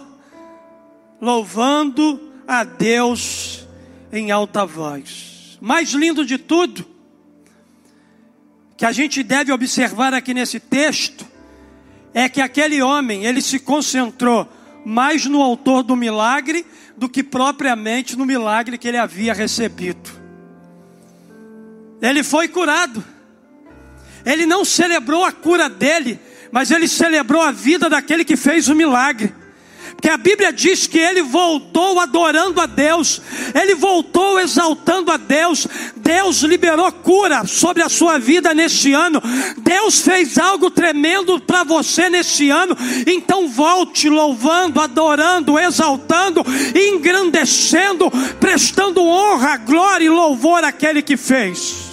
louvando 1.20 2.20
a 2.46 2.62
Deus 2.62 3.66
em 4.12 4.30
alta 4.30 4.66
voz. 4.66 5.58
Mais 5.60 5.90
lindo 5.90 6.24
de 6.24 6.36
tudo 6.36 6.84
que 8.80 8.86
a 8.86 8.92
gente 8.92 9.22
deve 9.22 9.52
observar 9.52 10.14
aqui 10.14 10.32
nesse 10.32 10.58
texto 10.58 11.26
é 12.14 12.30
que 12.30 12.40
aquele 12.40 12.80
homem, 12.80 13.26
ele 13.26 13.42
se 13.42 13.58
concentrou 13.58 14.48
mais 14.86 15.26
no 15.26 15.42
autor 15.42 15.82
do 15.82 15.94
milagre 15.94 16.64
do 16.96 17.06
que 17.06 17.22
propriamente 17.22 18.16
no 18.16 18.24
milagre 18.24 18.78
que 18.78 18.88
ele 18.88 18.96
havia 18.96 19.34
recebido. 19.34 20.10
Ele 22.00 22.22
foi 22.22 22.48
curado. 22.48 23.04
Ele 24.24 24.46
não 24.46 24.64
celebrou 24.64 25.26
a 25.26 25.32
cura 25.32 25.68
dele, 25.68 26.18
mas 26.50 26.70
ele 26.70 26.88
celebrou 26.88 27.42
a 27.42 27.52
vida 27.52 27.86
daquele 27.86 28.24
que 28.24 28.34
fez 28.34 28.70
o 28.70 28.74
milagre. 28.74 29.34
Porque 30.00 30.08
a 30.08 30.16
Bíblia 30.16 30.50
diz 30.50 30.86
que 30.86 30.98
ele 30.98 31.20
voltou 31.20 32.00
adorando 32.00 32.58
a 32.58 32.64
Deus, 32.64 33.20
ele 33.54 33.74
voltou 33.74 34.40
exaltando 34.40 35.12
a 35.12 35.18
Deus. 35.18 35.66
Deus 35.94 36.40
liberou 36.40 36.90
cura 36.90 37.46
sobre 37.46 37.82
a 37.82 37.88
sua 37.90 38.18
vida 38.18 38.54
neste 38.54 38.94
ano. 38.94 39.22
Deus 39.58 40.00
fez 40.00 40.38
algo 40.38 40.70
tremendo 40.70 41.38
para 41.38 41.64
você 41.64 42.08
neste 42.08 42.48
ano. 42.48 42.74
Então 43.06 43.46
volte 43.46 44.08
louvando, 44.08 44.80
adorando, 44.80 45.58
exaltando, 45.58 46.42
engrandecendo, 46.74 48.10
prestando 48.40 49.04
honra, 49.04 49.58
glória 49.58 50.06
e 50.06 50.08
louvor 50.08 50.64
àquele 50.64 51.02
que 51.02 51.18
fez. 51.18 51.90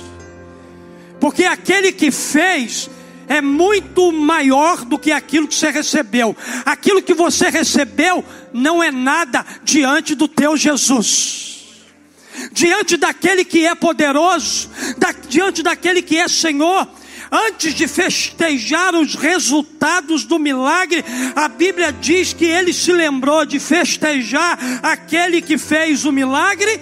Porque 1.19 1.43
aquele 1.43 1.91
que 1.91 2.09
fez 2.09 2.89
é 3.27 3.41
muito 3.41 4.11
maior 4.11 4.85
do 4.85 4.97
que 4.97 5.11
aquilo 5.11 5.47
que 5.47 5.55
você 5.55 5.69
recebeu. 5.69 6.35
Aquilo 6.65 7.01
que 7.01 7.13
você 7.13 7.49
recebeu 7.49 8.23
não 8.53 8.81
é 8.81 8.91
nada 8.91 9.45
diante 9.63 10.15
do 10.15 10.27
teu 10.27 10.55
Jesus. 10.55 11.47
Diante 12.51 12.97
daquele 12.97 13.43
que 13.43 13.65
é 13.65 13.75
poderoso, 13.75 14.69
da, 14.97 15.11
diante 15.11 15.63
daquele 15.63 16.01
que 16.01 16.17
é 16.17 16.27
Senhor, 16.27 16.87
antes 17.31 17.73
de 17.73 17.87
festejar 17.87 18.95
os 18.95 19.15
resultados 19.15 20.23
do 20.23 20.37
milagre, 20.37 21.03
a 21.35 21.47
Bíblia 21.47 21.91
diz 21.91 22.33
que 22.33 22.45
ele 22.45 22.71
se 22.71 22.91
lembrou 22.91 23.45
de 23.45 23.59
festejar 23.59 24.57
aquele 24.83 25.41
que 25.41 25.57
fez 25.57 26.05
o 26.05 26.11
milagre 26.11 26.79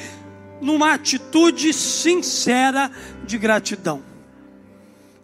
numa 0.61 0.93
atitude 0.93 1.73
sincera 1.73 2.91
de 3.25 3.37
gratidão. 3.37 4.14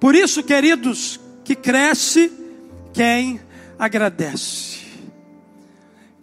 Por 0.01 0.15
isso, 0.15 0.41
queridos, 0.41 1.19
que 1.43 1.53
cresce 1.53 2.33
quem 2.91 3.39
agradece, 3.77 4.79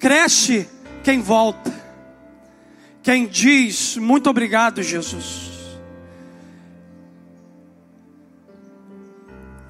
cresce 0.01 0.69
quem 1.05 1.21
volta, 1.21 1.73
quem 3.01 3.29
diz 3.29 3.97
muito 3.97 4.29
obrigado, 4.29 4.83
Jesus. 4.83 5.79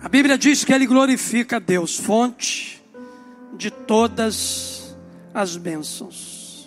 A 0.03 0.09
Bíblia 0.09 0.39
diz 0.39 0.65
que 0.65 0.73
ele 0.73 0.87
glorifica 0.87 1.57
a 1.57 1.61
Deus, 1.61 1.99
fonte 1.99 2.83
de 3.59 3.71
todas 3.71 4.97
as 5.35 5.55
bênçãos. 5.55 6.67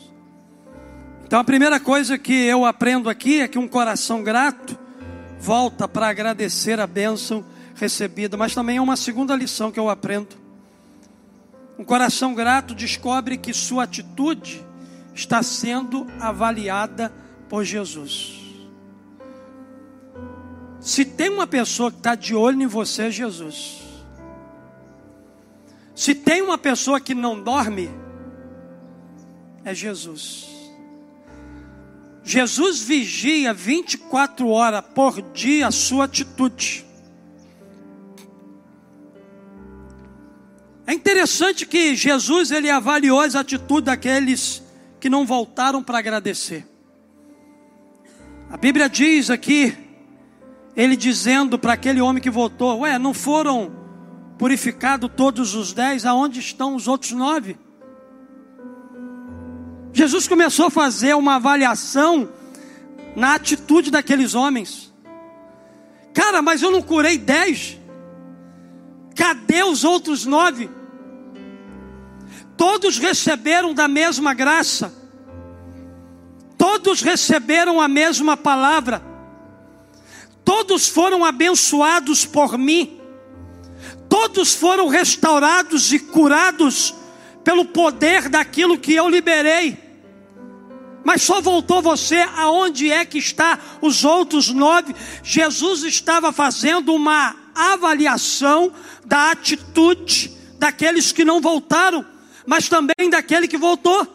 Então 1.25 1.39
a 1.39 1.43
primeira 1.43 1.79
coisa 1.79 2.19
que 2.19 2.33
eu 2.33 2.65
aprendo 2.65 3.09
aqui 3.09 3.41
é 3.41 3.47
que 3.47 3.57
um 3.57 3.67
coração 3.67 4.21
grato 4.21 4.77
volta 5.41 5.87
para 5.87 6.07
agradecer 6.07 6.79
a 6.79 6.85
bênção 6.85 7.43
recebida, 7.73 8.37
mas 8.37 8.53
também 8.53 8.77
é 8.77 8.81
uma 8.81 8.95
segunda 8.95 9.35
lição 9.35 9.71
que 9.71 9.79
eu 9.79 9.89
aprendo. 9.89 10.35
Um 11.79 11.83
coração 11.83 12.35
grato 12.35 12.75
descobre 12.75 13.37
que 13.37 13.51
sua 13.51 13.83
atitude 13.83 14.63
está 15.15 15.41
sendo 15.41 16.05
avaliada 16.19 17.11
por 17.49 17.63
Jesus. 17.63 18.39
Se 20.79 21.03
tem 21.03 21.29
uma 21.29 21.47
pessoa 21.47 21.91
que 21.91 21.97
está 21.97 22.13
de 22.13 22.35
olho 22.35 22.61
em 22.61 22.67
você, 22.67 23.03
é 23.07 23.11
Jesus. 23.11 23.81
Se 25.95 26.13
tem 26.13 26.43
uma 26.43 26.57
pessoa 26.57 27.01
que 27.01 27.15
não 27.15 27.41
dorme, 27.41 27.89
é 29.65 29.73
Jesus. 29.73 30.50
Jesus 32.23 32.81
vigia 32.81 33.53
24 33.53 34.47
horas 34.47 34.83
por 34.93 35.21
dia 35.33 35.67
a 35.67 35.71
sua 35.71 36.05
atitude. 36.05 36.85
É 40.85 40.93
interessante 40.93 41.65
que 41.65 41.95
Jesus 41.95 42.51
ele 42.51 42.69
avaliou 42.69 43.19
as 43.19 43.35
atitudes 43.35 43.85
daqueles 43.85 44.61
que 44.99 45.09
não 45.09 45.25
voltaram 45.25 45.81
para 45.81 45.99
agradecer. 45.99 46.67
A 48.49 48.57
Bíblia 48.57 48.89
diz 48.89 49.29
aqui, 49.29 49.75
ele 50.75 50.95
dizendo 50.95 51.57
para 51.57 51.73
aquele 51.73 52.01
homem 52.01 52.21
que 52.21 52.29
voltou: 52.29 52.81
Ué, 52.81 52.99
não 52.99 53.13
foram 53.13 53.71
purificados 54.37 55.09
todos 55.15 55.55
os 55.55 55.73
dez? 55.73 56.05
Aonde 56.05 56.39
estão 56.39 56.75
os 56.75 56.87
outros 56.87 57.11
nove? 57.11 57.57
Jesus 59.93 60.27
começou 60.27 60.67
a 60.67 60.71
fazer 60.71 61.15
uma 61.15 61.35
avaliação 61.35 62.29
na 63.15 63.35
atitude 63.35 63.91
daqueles 63.91 64.35
homens. 64.35 64.91
Cara, 66.13 66.41
mas 66.41 66.61
eu 66.61 66.71
não 66.71 66.81
curei 66.81 67.17
dez. 67.17 67.77
Cadê 69.15 69.63
os 69.63 69.83
outros 69.83 70.25
nove? 70.25 70.69
Todos 72.55 72.97
receberam 72.97 73.73
da 73.73 73.87
mesma 73.87 74.33
graça, 74.33 74.93
todos 76.57 77.01
receberam 77.01 77.81
a 77.81 77.87
mesma 77.87 78.37
palavra, 78.37 79.01
todos 80.45 80.87
foram 80.87 81.25
abençoados 81.25 82.23
por 82.23 82.57
mim, 82.59 83.01
todos 84.07 84.53
foram 84.53 84.87
restaurados 84.87 85.91
e 85.91 85.97
curados 85.97 86.93
pelo 87.43 87.65
poder 87.65 88.29
daquilo 88.29 88.77
que 88.77 88.93
eu 88.93 89.09
liberei. 89.09 89.77
Mas 91.03 91.23
só 91.23 91.41
voltou 91.41 91.81
você 91.81 92.17
aonde 92.35 92.91
é 92.91 93.03
que 93.05 93.17
está 93.17 93.59
os 93.81 94.05
outros 94.05 94.49
nove? 94.49 94.95
Jesus 95.23 95.83
estava 95.83 96.31
fazendo 96.31 96.93
uma 96.93 97.35
avaliação 97.55 98.71
da 99.05 99.31
atitude 99.31 100.31
daqueles 100.59 101.11
que 101.11 101.25
não 101.25 101.41
voltaram, 101.41 102.05
mas 102.45 102.69
também 102.69 103.09
daquele 103.09 103.47
que 103.47 103.57
voltou. 103.57 104.07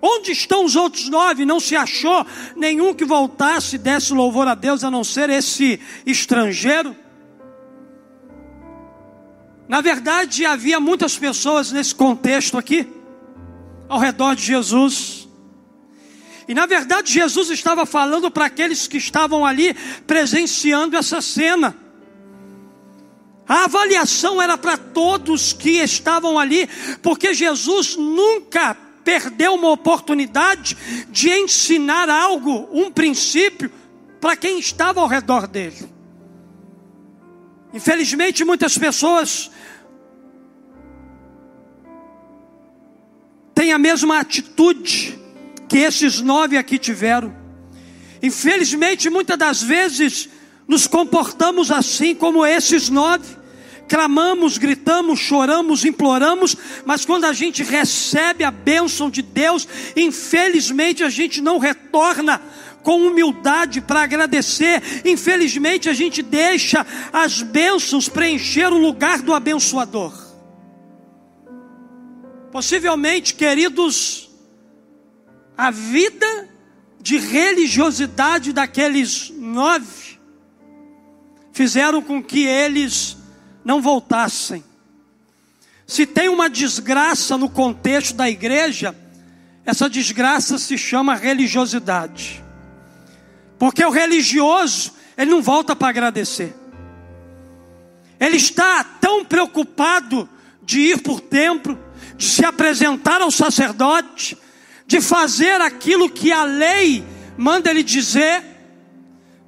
Onde 0.00 0.32
estão 0.32 0.64
os 0.64 0.74
outros 0.74 1.08
nove? 1.08 1.44
Não 1.44 1.60
se 1.60 1.76
achou 1.76 2.26
nenhum 2.56 2.94
que 2.94 3.04
voltasse 3.04 3.76
e 3.76 3.78
desse 3.78 4.12
louvor 4.12 4.48
a 4.48 4.54
Deus, 4.54 4.82
a 4.82 4.90
não 4.90 5.04
ser 5.04 5.30
esse 5.30 5.80
estrangeiro. 6.04 6.96
Na 9.72 9.80
verdade, 9.80 10.44
havia 10.44 10.78
muitas 10.78 11.16
pessoas 11.16 11.72
nesse 11.72 11.94
contexto 11.94 12.58
aqui, 12.58 12.86
ao 13.88 13.98
redor 13.98 14.36
de 14.36 14.42
Jesus. 14.42 15.26
E 16.46 16.52
na 16.52 16.66
verdade, 16.66 17.10
Jesus 17.10 17.48
estava 17.48 17.86
falando 17.86 18.30
para 18.30 18.44
aqueles 18.44 18.86
que 18.86 18.98
estavam 18.98 19.46
ali 19.46 19.72
presenciando 20.06 20.94
essa 20.94 21.22
cena. 21.22 21.74
A 23.48 23.64
avaliação 23.64 24.42
era 24.42 24.58
para 24.58 24.76
todos 24.76 25.54
que 25.54 25.78
estavam 25.78 26.38
ali, 26.38 26.68
porque 27.00 27.32
Jesus 27.32 27.96
nunca 27.96 28.74
perdeu 29.02 29.54
uma 29.54 29.70
oportunidade 29.70 30.76
de 31.08 31.30
ensinar 31.30 32.10
algo, 32.10 32.68
um 32.70 32.90
princípio, 32.90 33.72
para 34.20 34.36
quem 34.36 34.58
estava 34.58 35.00
ao 35.00 35.08
redor 35.08 35.46
dele. 35.46 35.90
Infelizmente, 37.72 38.44
muitas 38.44 38.76
pessoas 38.76 39.50
têm 43.62 43.72
a 43.72 43.78
mesma 43.78 44.18
atitude 44.18 45.16
que 45.68 45.78
esses 45.78 46.20
nove 46.20 46.56
aqui 46.56 46.78
tiveram. 46.78 47.32
Infelizmente, 48.20 49.08
muitas 49.08 49.38
das 49.38 49.62
vezes 49.62 50.28
nos 50.66 50.88
comportamos 50.88 51.70
assim 51.70 52.12
como 52.12 52.44
esses 52.44 52.88
nove. 52.88 53.36
Clamamos, 53.88 54.58
gritamos, 54.58 55.20
choramos, 55.20 55.84
imploramos, 55.84 56.56
mas 56.84 57.04
quando 57.04 57.24
a 57.24 57.32
gente 57.32 57.62
recebe 57.62 58.42
a 58.42 58.50
bênção 58.50 59.08
de 59.08 59.22
Deus, 59.22 59.68
infelizmente 59.94 61.04
a 61.04 61.08
gente 61.08 61.40
não 61.40 61.58
retorna 61.58 62.42
com 62.82 63.06
humildade 63.06 63.80
para 63.80 64.02
agradecer. 64.02 64.82
Infelizmente, 65.04 65.88
a 65.88 65.92
gente 65.92 66.20
deixa 66.20 66.84
as 67.12 67.42
bênçãos 67.42 68.08
preencher 68.08 68.72
o 68.72 68.78
lugar 68.78 69.22
do 69.22 69.32
abençoador. 69.32 70.31
Possivelmente, 72.52 73.32
queridos, 73.32 74.28
a 75.56 75.70
vida 75.70 76.50
de 77.00 77.16
religiosidade 77.16 78.52
daqueles 78.52 79.30
nove 79.30 80.18
fizeram 81.50 82.02
com 82.02 82.22
que 82.22 82.46
eles 82.46 83.16
não 83.64 83.80
voltassem. 83.80 84.62
Se 85.86 86.04
tem 86.04 86.28
uma 86.28 86.50
desgraça 86.50 87.38
no 87.38 87.48
contexto 87.48 88.16
da 88.16 88.28
igreja, 88.28 88.94
essa 89.64 89.88
desgraça 89.88 90.58
se 90.58 90.76
chama 90.76 91.14
religiosidade. 91.14 92.44
Porque 93.58 93.82
o 93.82 93.90
religioso, 93.90 94.92
ele 95.16 95.30
não 95.30 95.40
volta 95.40 95.74
para 95.74 95.88
agradecer. 95.88 96.54
Ele 98.20 98.36
está 98.36 98.84
tão 98.84 99.24
preocupado 99.24 100.28
de 100.62 100.80
ir 100.80 101.02
por 101.02 101.20
templo, 101.20 101.78
de 102.16 102.24
se 102.24 102.44
apresentar 102.44 103.20
ao 103.20 103.30
sacerdote, 103.30 104.36
de 104.86 105.00
fazer 105.00 105.60
aquilo 105.60 106.08
que 106.08 106.30
a 106.30 106.44
lei 106.44 107.04
manda 107.36 107.70
ele 107.70 107.82
dizer, 107.82 108.42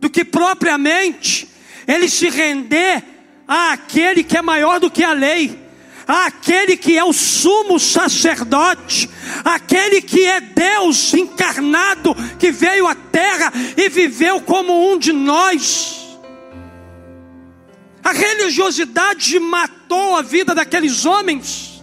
do 0.00 0.10
que 0.10 0.24
propriamente 0.24 1.48
ele 1.86 2.08
se 2.08 2.28
render 2.28 3.02
àquele 3.46 4.24
que 4.24 4.36
é 4.36 4.42
maior 4.42 4.80
do 4.80 4.90
que 4.90 5.04
a 5.04 5.12
lei 5.12 5.64
aquele 6.06 6.76
que 6.76 6.96
é 6.96 7.04
o 7.04 7.12
sumo 7.12 7.78
sacerdote, 7.78 9.08
aquele 9.44 10.02
que 10.02 10.24
é 10.24 10.40
Deus 10.40 11.14
encarnado, 11.14 12.14
que 12.38 12.50
veio 12.50 12.86
à 12.86 12.94
terra 12.94 13.52
e 13.76 13.88
viveu 13.88 14.40
como 14.40 14.92
um 14.92 14.98
de 14.98 15.12
nós. 15.12 16.03
A 18.04 18.12
religiosidade 18.12 19.40
matou 19.40 20.14
a 20.14 20.20
vida 20.20 20.54
daqueles 20.54 21.06
homens, 21.06 21.82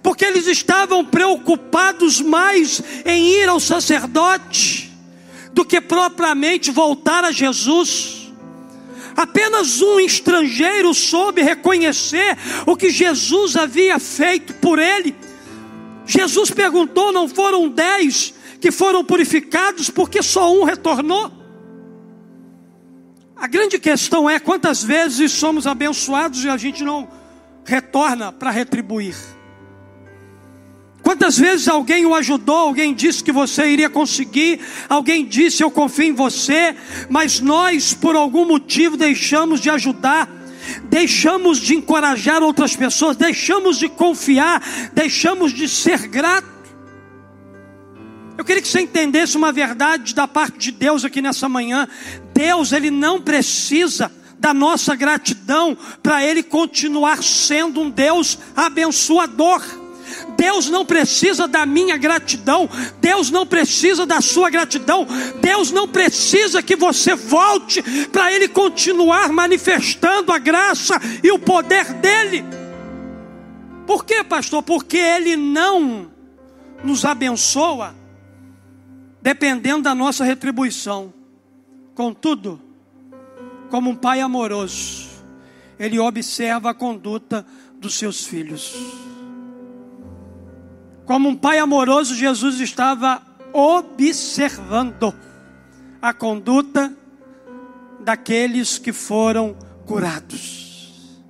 porque 0.00 0.24
eles 0.24 0.46
estavam 0.46 1.04
preocupados 1.04 2.20
mais 2.20 2.80
em 3.04 3.30
ir 3.30 3.48
ao 3.48 3.58
sacerdote 3.58 4.92
do 5.52 5.64
que 5.64 5.80
propriamente 5.80 6.70
voltar 6.70 7.24
a 7.24 7.32
Jesus. 7.32 8.32
Apenas 9.16 9.82
um 9.82 9.98
estrangeiro 9.98 10.94
soube 10.94 11.42
reconhecer 11.42 12.36
o 12.64 12.76
que 12.76 12.90
Jesus 12.90 13.56
havia 13.56 13.98
feito 13.98 14.54
por 14.54 14.78
ele. 14.78 15.16
Jesus 16.06 16.50
perguntou: 16.50 17.10
não 17.10 17.28
foram 17.28 17.68
dez 17.68 18.34
que 18.60 18.70
foram 18.70 19.04
purificados, 19.04 19.90
porque 19.90 20.22
só 20.22 20.52
um 20.52 20.62
retornou? 20.62 21.43
A 23.36 23.46
grande 23.46 23.78
questão 23.78 24.30
é 24.30 24.38
quantas 24.38 24.82
vezes 24.82 25.32
somos 25.32 25.66
abençoados 25.66 26.44
e 26.44 26.48
a 26.48 26.56
gente 26.56 26.84
não 26.84 27.08
retorna 27.64 28.30
para 28.30 28.50
retribuir. 28.50 29.16
Quantas 31.02 31.36
vezes 31.36 31.68
alguém 31.68 32.06
o 32.06 32.14
ajudou, 32.14 32.56
alguém 32.56 32.94
disse 32.94 33.22
que 33.22 33.30
você 33.30 33.68
iria 33.68 33.90
conseguir, 33.90 34.60
alguém 34.88 35.26
disse 35.26 35.62
eu 35.62 35.70
confio 35.70 36.06
em 36.06 36.12
você, 36.12 36.74
mas 37.10 37.40
nós 37.40 37.92
por 37.92 38.16
algum 38.16 38.46
motivo 38.46 38.96
deixamos 38.96 39.60
de 39.60 39.68
ajudar, 39.68 40.26
deixamos 40.84 41.58
de 41.58 41.74
encorajar 41.74 42.42
outras 42.42 42.74
pessoas, 42.74 43.16
deixamos 43.16 43.78
de 43.78 43.88
confiar, 43.88 44.62
deixamos 44.94 45.52
de 45.52 45.68
ser 45.68 46.06
grato. 46.08 46.53
Eu 48.44 48.46
queria 48.46 48.60
que 48.60 48.68
você 48.68 48.82
entendesse 48.82 49.38
uma 49.38 49.50
verdade 49.50 50.14
da 50.14 50.28
parte 50.28 50.58
de 50.58 50.72
Deus 50.72 51.02
aqui 51.02 51.22
nessa 51.22 51.48
manhã. 51.48 51.88
Deus, 52.34 52.72
ele 52.72 52.90
não 52.90 53.18
precisa 53.18 54.12
da 54.38 54.52
nossa 54.52 54.94
gratidão 54.94 55.74
para 56.02 56.22
ele 56.22 56.42
continuar 56.42 57.22
sendo 57.22 57.80
um 57.80 57.88
Deus 57.88 58.38
abençoador. 58.54 59.62
Deus 60.36 60.68
não 60.68 60.84
precisa 60.84 61.48
da 61.48 61.64
minha 61.64 61.96
gratidão, 61.96 62.68
Deus 63.00 63.30
não 63.30 63.46
precisa 63.46 64.04
da 64.04 64.20
sua 64.20 64.50
gratidão, 64.50 65.06
Deus 65.40 65.70
não 65.70 65.88
precisa 65.88 66.62
que 66.62 66.76
você 66.76 67.14
volte 67.14 67.82
para 68.12 68.30
Ele 68.30 68.46
continuar 68.46 69.32
manifestando 69.32 70.30
a 70.30 70.38
graça 70.38 71.00
e 71.22 71.32
o 71.32 71.38
poder 71.38 71.94
dele. 71.94 72.44
Por 73.86 74.04
quê, 74.04 74.22
pastor? 74.22 74.62
Porque 74.62 74.98
Ele 74.98 75.34
não 75.34 76.10
nos 76.84 77.06
abençoa 77.06 78.03
dependendo 79.24 79.84
da 79.84 79.94
nossa 79.94 80.22
retribuição. 80.22 81.10
Contudo, 81.94 82.60
como 83.70 83.88
um 83.88 83.96
pai 83.96 84.20
amoroso, 84.20 85.08
ele 85.78 85.98
observa 85.98 86.70
a 86.70 86.74
conduta 86.74 87.46
dos 87.78 87.94
seus 87.94 88.26
filhos. 88.26 88.76
Como 91.06 91.30
um 91.30 91.34
pai 91.34 91.58
amoroso, 91.58 92.14
Jesus 92.14 92.60
estava 92.60 93.22
observando 93.50 95.14
a 96.02 96.12
conduta 96.12 96.94
daqueles 98.00 98.76
que 98.76 98.92
foram 98.92 99.56
curados. 99.86 101.22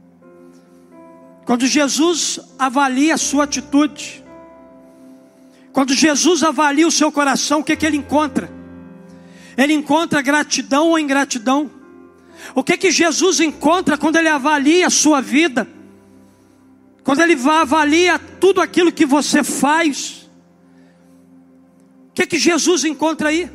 Quando 1.44 1.64
Jesus 1.64 2.40
avalia 2.58 3.14
a 3.14 3.18
sua 3.18 3.44
atitude, 3.44 4.23
quando 5.74 5.92
Jesus 5.92 6.44
avalia 6.44 6.86
o 6.86 6.92
seu 6.92 7.10
coração, 7.10 7.58
o 7.58 7.64
que, 7.64 7.74
que 7.74 7.84
ele 7.84 7.96
encontra? 7.96 8.48
Ele 9.56 9.72
encontra 9.72 10.22
gratidão 10.22 10.90
ou 10.90 10.98
ingratidão? 11.00 11.68
O 12.54 12.62
que 12.62 12.78
que 12.78 12.92
Jesus 12.92 13.40
encontra 13.40 13.98
quando 13.98 14.14
ele 14.14 14.28
avalia 14.28 14.86
a 14.86 14.90
sua 14.90 15.20
vida? 15.20 15.66
Quando 17.02 17.22
ele 17.22 17.36
avalia 17.48 18.20
tudo 18.20 18.60
aquilo 18.60 18.92
que 18.92 19.04
você 19.04 19.42
faz? 19.42 20.30
O 22.10 22.12
que 22.14 22.24
que 22.24 22.38
Jesus 22.38 22.84
encontra 22.84 23.30
aí? 23.30 23.50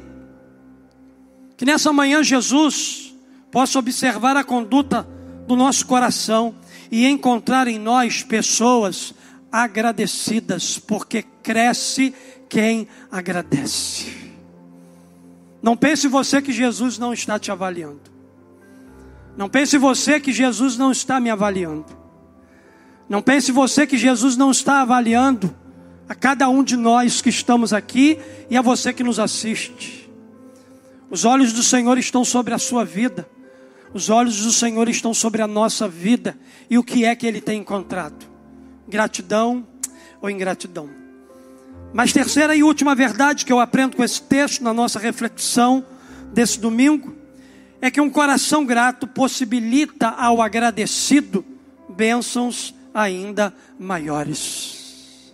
Que 1.55 1.63
nessa 1.63 1.93
manhã 1.93 2.21
Jesus 2.21 3.15
possa 3.49 3.79
observar 3.79 4.35
a 4.35 4.43
conduta 4.43 5.07
do 5.47 5.55
nosso 5.55 5.85
coração 5.85 6.53
e 6.91 7.07
encontrar 7.07 7.69
em 7.69 7.79
nós 7.79 8.23
pessoas 8.23 9.13
agradecidas, 9.51 10.77
porque 10.77 11.23
cresce 11.43 12.13
quem 12.47 12.87
agradece. 13.11 14.07
Não 15.61 15.75
pense 15.75 16.07
você 16.07 16.41
que 16.41 16.51
Jesus 16.51 16.97
não 16.97 17.13
está 17.13 17.37
te 17.37 17.51
avaliando. 17.51 18.09
Não 19.35 19.49
pense 19.49 19.77
você 19.77 20.19
que 20.19 20.31
Jesus 20.31 20.77
não 20.77 20.91
está 20.91 21.19
me 21.19 21.29
avaliando. 21.29 21.97
Não 23.07 23.21
pense 23.21 23.51
você 23.51 23.87
que 23.87 23.97
Jesus 23.97 24.37
não 24.37 24.51
está 24.51 24.81
avaliando 24.81 25.55
a 26.07 26.15
cada 26.15 26.49
um 26.49 26.63
de 26.63 26.75
nós 26.75 27.21
que 27.21 27.29
estamos 27.29 27.73
aqui 27.73 28.19
e 28.49 28.57
a 28.57 28.61
você 28.61 28.93
que 28.93 29.03
nos 29.03 29.19
assiste. 29.19 30.09
Os 31.09 31.25
olhos 31.25 31.53
do 31.53 31.63
Senhor 31.63 31.97
estão 31.97 32.23
sobre 32.23 32.53
a 32.53 32.57
sua 32.57 32.85
vida. 32.85 33.27
Os 33.93 34.09
olhos 34.09 34.43
do 34.43 34.51
Senhor 34.51 34.87
estão 34.87 35.13
sobre 35.13 35.41
a 35.41 35.47
nossa 35.47 35.87
vida. 35.87 36.37
E 36.69 36.77
o 36.77 36.83
que 36.83 37.05
é 37.05 37.15
que 37.15 37.25
Ele 37.25 37.41
tem 37.41 37.61
encontrado? 37.61 38.27
Gratidão 38.89 39.65
ou 40.21 40.29
ingratidão? 40.29 40.89
Mas 41.93 42.11
terceira 42.11 42.55
e 42.55 42.63
última 42.63 42.93
verdade 42.93 43.45
que 43.45 43.53
eu 43.53 43.59
aprendo 43.59 43.95
com 43.95 44.03
esse 44.03 44.21
texto 44.21 44.63
na 44.63 44.73
nossa 44.73 44.99
reflexão 44.99 45.85
desse 46.33 46.59
domingo 46.59 47.15
é 47.81 47.89
que 47.89 48.01
um 48.01 48.09
coração 48.09 48.65
grato 48.65 49.07
possibilita 49.07 50.09
ao 50.09 50.41
agradecido 50.41 51.45
bênçãos 51.87 52.75
ainda 52.93 53.53
maiores. 53.79 55.33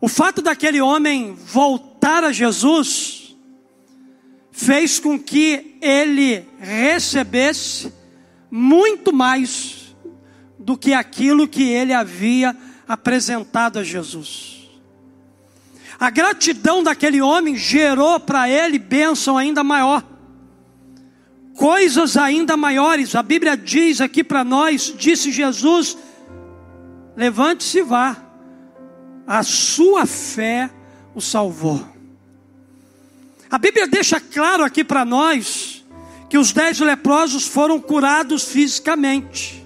O 0.00 0.08
fato 0.08 0.42
daquele 0.42 0.80
homem 0.80 1.34
voltar 1.34 2.24
a 2.24 2.32
Jesus 2.32 3.34
fez 4.52 5.00
com 5.00 5.18
que 5.18 5.78
ele 5.80 6.46
recebesse 6.58 7.92
muito 8.50 9.12
mais 9.12 9.83
do 10.64 10.78
que 10.78 10.94
aquilo 10.94 11.46
que 11.46 11.62
ele 11.62 11.92
havia 11.92 12.56
apresentado 12.88 13.78
a 13.78 13.84
Jesus. 13.84 14.66
A 16.00 16.08
gratidão 16.08 16.82
daquele 16.82 17.20
homem 17.20 17.54
gerou 17.54 18.18
para 18.18 18.48
ele 18.48 18.78
bênção 18.78 19.36
ainda 19.36 19.62
maior. 19.62 20.02
Coisas 21.54 22.16
ainda 22.16 22.56
maiores. 22.56 23.14
A 23.14 23.22
Bíblia 23.22 23.56
diz 23.56 24.00
aqui 24.00 24.24
para 24.24 24.42
nós, 24.42 24.92
disse 24.96 25.30
Jesus: 25.30 25.98
levante-se 27.14 27.78
e 27.78 27.82
vá. 27.82 28.16
A 29.26 29.42
sua 29.42 30.06
fé 30.06 30.70
o 31.14 31.20
salvou. 31.20 31.86
A 33.50 33.58
Bíblia 33.58 33.86
deixa 33.86 34.18
claro 34.18 34.64
aqui 34.64 34.82
para 34.82 35.04
nós 35.04 35.84
que 36.28 36.38
os 36.38 36.52
dez 36.52 36.80
leprosos 36.80 37.46
foram 37.46 37.78
curados 37.78 38.44
fisicamente. 38.44 39.63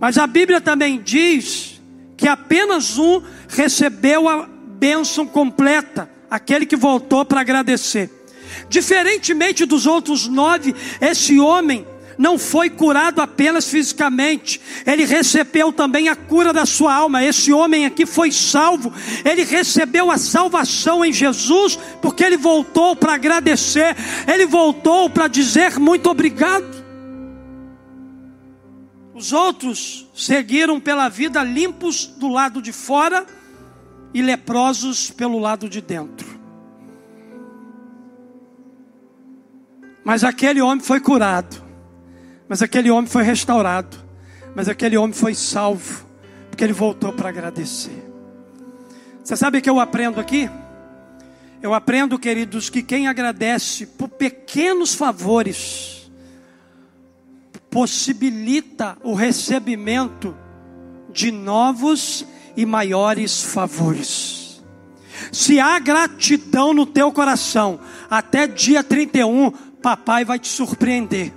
Mas 0.00 0.18
a 0.18 0.26
Bíblia 0.26 0.60
também 0.60 1.00
diz 1.00 1.80
que 2.16 2.28
apenas 2.28 2.98
um 2.98 3.22
recebeu 3.48 4.28
a 4.28 4.48
bênção 4.78 5.26
completa, 5.26 6.10
aquele 6.30 6.66
que 6.66 6.76
voltou 6.76 7.24
para 7.24 7.40
agradecer. 7.40 8.10
Diferentemente 8.68 9.64
dos 9.64 9.86
outros 9.86 10.26
nove, 10.26 10.74
esse 11.00 11.38
homem 11.38 11.86
não 12.18 12.38
foi 12.38 12.70
curado 12.70 13.20
apenas 13.20 13.68
fisicamente, 13.68 14.60
ele 14.86 15.04
recebeu 15.04 15.72
também 15.72 16.08
a 16.08 16.16
cura 16.16 16.52
da 16.52 16.64
sua 16.64 16.94
alma. 16.94 17.22
Esse 17.22 17.52
homem 17.52 17.84
aqui 17.84 18.06
foi 18.06 18.32
salvo, 18.32 18.92
ele 19.24 19.44
recebeu 19.44 20.10
a 20.10 20.16
salvação 20.16 21.04
em 21.04 21.12
Jesus, 21.12 21.78
porque 22.00 22.24
ele 22.24 22.36
voltou 22.36 22.96
para 22.96 23.14
agradecer, 23.14 23.94
ele 24.26 24.46
voltou 24.46 25.10
para 25.10 25.28
dizer 25.28 25.78
muito 25.78 26.08
obrigado. 26.08 26.85
Os 29.16 29.32
outros 29.32 30.06
seguiram 30.14 30.78
pela 30.78 31.08
vida 31.08 31.42
limpos 31.42 32.04
do 32.04 32.28
lado 32.28 32.60
de 32.60 32.70
fora 32.70 33.26
e 34.12 34.20
leprosos 34.20 35.10
pelo 35.10 35.38
lado 35.38 35.70
de 35.70 35.80
dentro. 35.80 36.38
Mas 40.04 40.22
aquele 40.22 40.60
homem 40.60 40.84
foi 40.84 41.00
curado, 41.00 41.56
mas 42.46 42.60
aquele 42.60 42.90
homem 42.90 43.10
foi 43.10 43.22
restaurado, 43.22 43.96
mas 44.54 44.68
aquele 44.68 44.98
homem 44.98 45.14
foi 45.14 45.34
salvo, 45.34 46.06
porque 46.50 46.62
ele 46.62 46.74
voltou 46.74 47.10
para 47.10 47.30
agradecer. 47.30 48.04
Você 49.24 49.34
sabe 49.34 49.58
o 49.58 49.62
que 49.62 49.70
eu 49.70 49.80
aprendo 49.80 50.20
aqui? 50.20 50.50
Eu 51.62 51.72
aprendo, 51.72 52.18
queridos, 52.18 52.68
que 52.68 52.82
quem 52.82 53.08
agradece 53.08 53.86
por 53.86 54.10
pequenos 54.10 54.94
favores, 54.94 55.95
possibilita 57.76 58.96
o 59.04 59.12
recebimento 59.12 60.34
de 61.12 61.30
novos 61.30 62.24
e 62.56 62.64
maiores 62.64 63.42
favores. 63.42 64.64
Se 65.30 65.60
há 65.60 65.78
gratidão 65.78 66.72
no 66.72 66.86
teu 66.86 67.12
coração, 67.12 67.78
até 68.08 68.46
dia 68.46 68.82
31, 68.82 69.50
papai 69.82 70.24
vai 70.24 70.38
te 70.38 70.48
surpreender. 70.48 71.34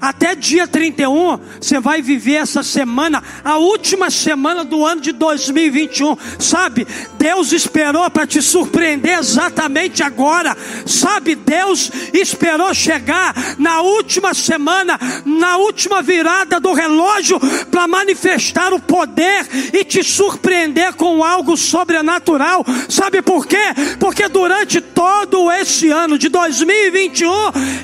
Até 0.00 0.34
dia 0.34 0.66
31, 0.66 1.38
você 1.60 1.80
vai 1.80 2.02
viver 2.02 2.34
essa 2.34 2.62
semana, 2.62 3.22
a 3.44 3.56
última 3.58 4.10
semana 4.10 4.64
do 4.64 4.84
ano 4.84 5.00
de 5.00 5.12
2021. 5.12 6.16
Sabe, 6.38 6.86
Deus 7.18 7.52
esperou 7.52 8.10
para 8.10 8.26
te 8.26 8.42
surpreender 8.42 9.18
exatamente 9.18 10.02
agora. 10.02 10.56
Sabe, 10.86 11.34
Deus 11.34 11.90
esperou 12.12 12.74
chegar 12.74 13.34
na 13.58 13.80
última 13.80 14.34
semana, 14.34 14.98
na 15.24 15.56
última 15.56 16.02
virada 16.02 16.60
do 16.60 16.72
relógio, 16.72 17.40
para 17.70 17.88
manifestar 17.88 18.72
o 18.72 18.80
poder 18.80 19.46
e 19.72 19.84
te 19.84 20.02
surpreender 20.02 20.94
com 20.94 21.24
algo 21.24 21.56
sobrenatural. 21.56 22.64
Sabe 22.88 23.22
por 23.22 23.46
quê? 23.46 23.56
Porque 23.98 24.28
durante 24.28 24.80
todo 24.80 25.50
esse 25.50 25.90
ano 25.90 26.18
de 26.18 26.28
2021, 26.28 27.30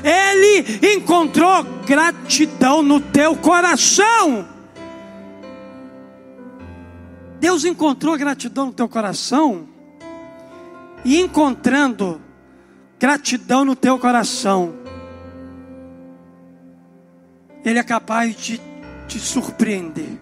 Ele 0.03 0.95
encontrou 0.95 1.65
gratidão 1.91 2.81
no 2.81 3.01
teu 3.01 3.35
coração. 3.35 4.47
Deus 7.37 7.65
encontrou 7.65 8.17
gratidão 8.17 8.67
no 8.67 8.71
teu 8.71 8.87
coração, 8.87 9.67
e 11.03 11.19
encontrando 11.19 12.21
gratidão 12.97 13.65
no 13.65 13.75
teu 13.75 13.99
coração, 13.99 14.73
Ele 17.65 17.77
é 17.77 17.83
capaz 17.83 18.37
de 18.37 18.61
te 19.09 19.19
surpreender. 19.19 20.17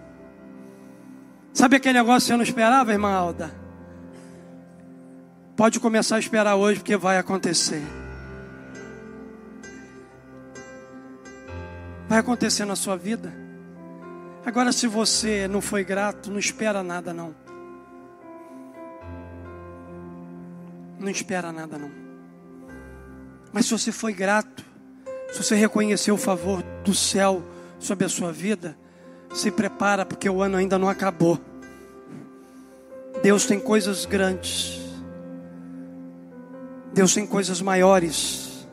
Sabe 1.52 1.76
aquele 1.76 2.00
negócio 2.00 2.22
que 2.22 2.26
você 2.32 2.36
não 2.36 2.42
esperava, 2.42 2.90
irmã 2.90 3.12
Alda? 3.12 3.54
Pode 5.54 5.78
começar 5.78 6.16
a 6.16 6.18
esperar 6.18 6.56
hoje, 6.56 6.80
porque 6.80 6.96
vai 6.96 7.16
acontecer. 7.16 7.99
Vai 12.10 12.18
acontecer 12.18 12.64
na 12.64 12.74
sua 12.74 12.96
vida. 12.96 13.32
Agora, 14.44 14.72
se 14.72 14.88
você 14.88 15.46
não 15.46 15.60
foi 15.60 15.84
grato, 15.84 16.28
não 16.28 16.40
espera 16.40 16.82
nada, 16.82 17.14
não. 17.14 17.32
Não 20.98 21.08
espera 21.08 21.52
nada, 21.52 21.78
não. 21.78 21.88
Mas 23.52 23.66
se 23.66 23.70
você 23.70 23.92
foi 23.92 24.12
grato, 24.12 24.64
se 25.30 25.40
você 25.40 25.54
reconheceu 25.54 26.16
o 26.16 26.18
favor 26.18 26.64
do 26.82 26.92
céu 26.92 27.44
sobre 27.78 28.06
a 28.06 28.08
sua 28.08 28.32
vida, 28.32 28.76
se 29.32 29.52
prepara, 29.52 30.04
porque 30.04 30.28
o 30.28 30.42
ano 30.42 30.56
ainda 30.56 30.76
não 30.76 30.88
acabou. 30.88 31.38
Deus 33.22 33.46
tem 33.46 33.60
coisas 33.60 34.04
grandes, 34.04 34.80
Deus 36.92 37.14
tem 37.14 37.24
coisas 37.24 37.62
maiores 37.62 38.66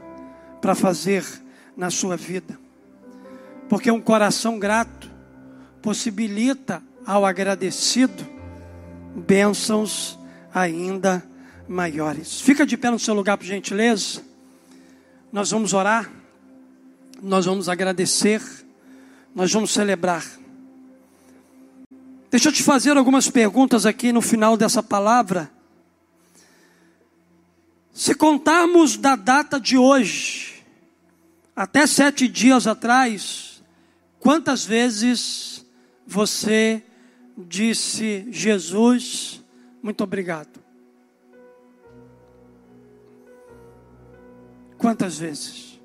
para 0.60 0.74
fazer 0.74 1.24
na 1.76 1.92
sua 1.92 2.18
vida, 2.18 2.58
porque 3.70 3.92
um 3.92 4.02
coração 4.02 4.58
grato 4.60 5.10
possibilita 5.82 6.82
ao 7.06 7.26
agradecido 7.26 8.26
bênçãos 9.16 10.18
ainda 10.54 11.24
maiores. 11.68 12.40
Fica 12.42 12.66
de 12.66 12.78
pé 12.78 12.90
no 12.90 13.00
seu 13.00 13.14
lugar, 13.14 13.38
por 13.38 13.46
gentileza. 13.46 14.22
Nós 15.32 15.52
vamos 15.52 15.74
orar, 15.74 16.10
nós 17.22 17.46
vamos 17.46 17.68
agradecer, 17.68 18.42
nós 19.34 19.52
vamos 19.52 19.72
celebrar. 19.72 20.26
Deixa 22.30 22.50
eu 22.50 22.54
te 22.54 22.64
fazer 22.64 22.98
algumas 22.98 23.30
perguntas 23.30 23.86
aqui 23.86 24.12
no 24.12 24.22
final 24.22 24.58
dessa 24.58 24.84
palavra. 24.84 25.50
Se 27.94 28.14
contarmos 28.14 28.96
da 28.96 29.16
data 29.16 29.60
de 29.60 29.78
hoje, 29.78 30.64
até 31.56 31.88
sete 31.88 32.28
dias 32.28 32.68
atrás, 32.68 33.47
quantas 34.20 34.66
vezes 34.66 35.66
você 36.06 36.84
disse, 37.38 38.28
Jesus, 38.32 39.44
muito 39.82 40.04
obrigado? 40.04 40.60
Quantas 44.78 45.18
vezes? 45.18 45.80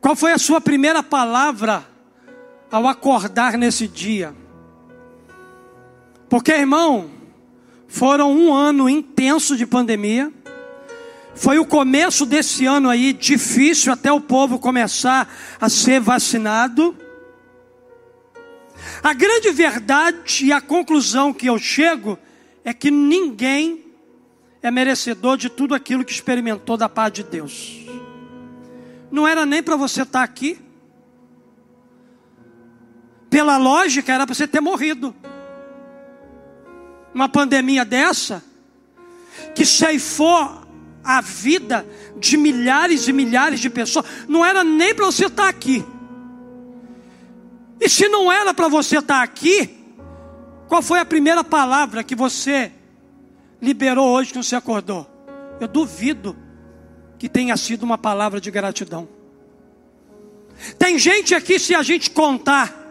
Qual 0.00 0.14
foi 0.14 0.32
a 0.32 0.38
sua 0.38 0.60
primeira 0.60 1.02
palavra 1.02 1.84
ao 2.70 2.86
acordar 2.86 3.56
nesse 3.56 3.88
dia? 3.88 4.34
Porque, 6.28 6.52
irmão, 6.52 7.10
foram 7.88 8.32
um 8.32 8.52
ano 8.52 8.88
intenso 8.88 9.56
de 9.56 9.64
pandemia. 9.64 10.32
Foi 11.34 11.58
o 11.58 11.66
começo 11.66 12.24
desse 12.24 12.64
ano 12.64 12.88
aí 12.88 13.12
difícil 13.12 13.92
até 13.92 14.12
o 14.12 14.20
povo 14.20 14.58
começar 14.58 15.28
a 15.60 15.68
ser 15.68 16.00
vacinado. 16.00 16.96
A 19.02 19.12
grande 19.12 19.50
verdade 19.50 20.46
e 20.46 20.52
a 20.52 20.60
conclusão 20.60 21.32
que 21.32 21.46
eu 21.46 21.58
chego 21.58 22.18
é 22.64 22.72
que 22.72 22.90
ninguém 22.90 23.84
é 24.62 24.70
merecedor 24.70 25.36
de 25.36 25.50
tudo 25.50 25.74
aquilo 25.74 26.04
que 26.04 26.12
experimentou 26.12 26.76
da 26.76 26.88
paz 26.88 27.12
de 27.12 27.24
Deus. 27.24 27.84
Não 29.10 29.26
era 29.26 29.44
nem 29.44 29.62
para 29.62 29.76
você 29.76 30.02
estar 30.02 30.20
tá 30.20 30.24
aqui. 30.24 30.58
Pela 33.28 33.56
lógica, 33.56 34.12
era 34.12 34.24
para 34.24 34.34
você 34.34 34.46
ter 34.46 34.60
morrido. 34.60 35.14
Uma 37.12 37.28
pandemia 37.28 37.84
dessa, 37.84 38.42
que 39.54 39.66
ceifou 39.66 40.63
a 41.04 41.20
vida 41.20 41.86
de 42.18 42.36
milhares 42.36 43.06
e 43.06 43.12
milhares 43.12 43.60
de 43.60 43.68
pessoas, 43.68 44.06
não 44.26 44.44
era 44.44 44.64
nem 44.64 44.94
para 44.94 45.04
você 45.06 45.26
estar 45.26 45.44
tá 45.44 45.48
aqui. 45.48 45.84
E 47.80 47.88
se 47.88 48.08
não 48.08 48.32
era 48.32 48.54
para 48.54 48.68
você 48.68 48.98
estar 48.98 49.18
tá 49.18 49.22
aqui, 49.22 49.78
qual 50.68 50.80
foi 50.80 50.98
a 50.98 51.04
primeira 51.04 51.44
palavra 51.44 52.02
que 52.02 52.14
você 52.14 52.72
liberou 53.60 54.08
hoje 54.08 54.32
que 54.32 54.38
você 54.38 54.56
acordou? 54.56 55.06
Eu 55.60 55.68
duvido 55.68 56.36
que 57.18 57.28
tenha 57.28 57.56
sido 57.56 57.82
uma 57.82 57.98
palavra 57.98 58.40
de 58.40 58.50
gratidão. 58.50 59.08
Tem 60.78 60.98
gente 60.98 61.34
aqui, 61.34 61.58
se 61.58 61.74
a 61.74 61.82
gente 61.82 62.10
contar, 62.10 62.82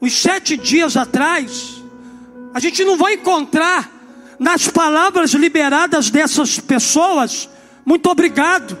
os 0.00 0.12
sete 0.12 0.56
dias 0.56 0.96
atrás, 0.96 1.80
a 2.52 2.58
gente 2.58 2.84
não 2.84 2.96
vai 2.96 3.14
encontrar 3.14 4.01
nas 4.42 4.66
palavras 4.66 5.30
liberadas 5.34 6.10
dessas 6.10 6.58
pessoas, 6.58 7.48
muito 7.84 8.10
obrigado, 8.10 8.76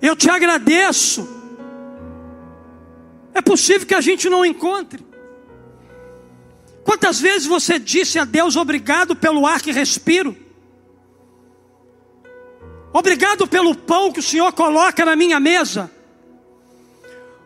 eu 0.00 0.14
te 0.14 0.28
agradeço. 0.28 1.26
É 3.32 3.40
possível 3.40 3.86
que 3.86 3.94
a 3.94 4.00
gente 4.02 4.28
não 4.28 4.44
encontre. 4.44 5.02
Quantas 6.84 7.18
vezes 7.18 7.46
você 7.46 7.78
disse 7.78 8.18
a 8.18 8.26
Deus 8.26 8.54
obrigado 8.54 9.16
pelo 9.16 9.46
ar 9.46 9.62
que 9.62 9.72
respiro? 9.72 10.36
Obrigado 12.92 13.46
pelo 13.46 13.74
pão 13.74 14.12
que 14.12 14.20
o 14.20 14.22
Senhor 14.22 14.52
coloca 14.52 15.02
na 15.02 15.16
minha 15.16 15.40
mesa. 15.40 15.90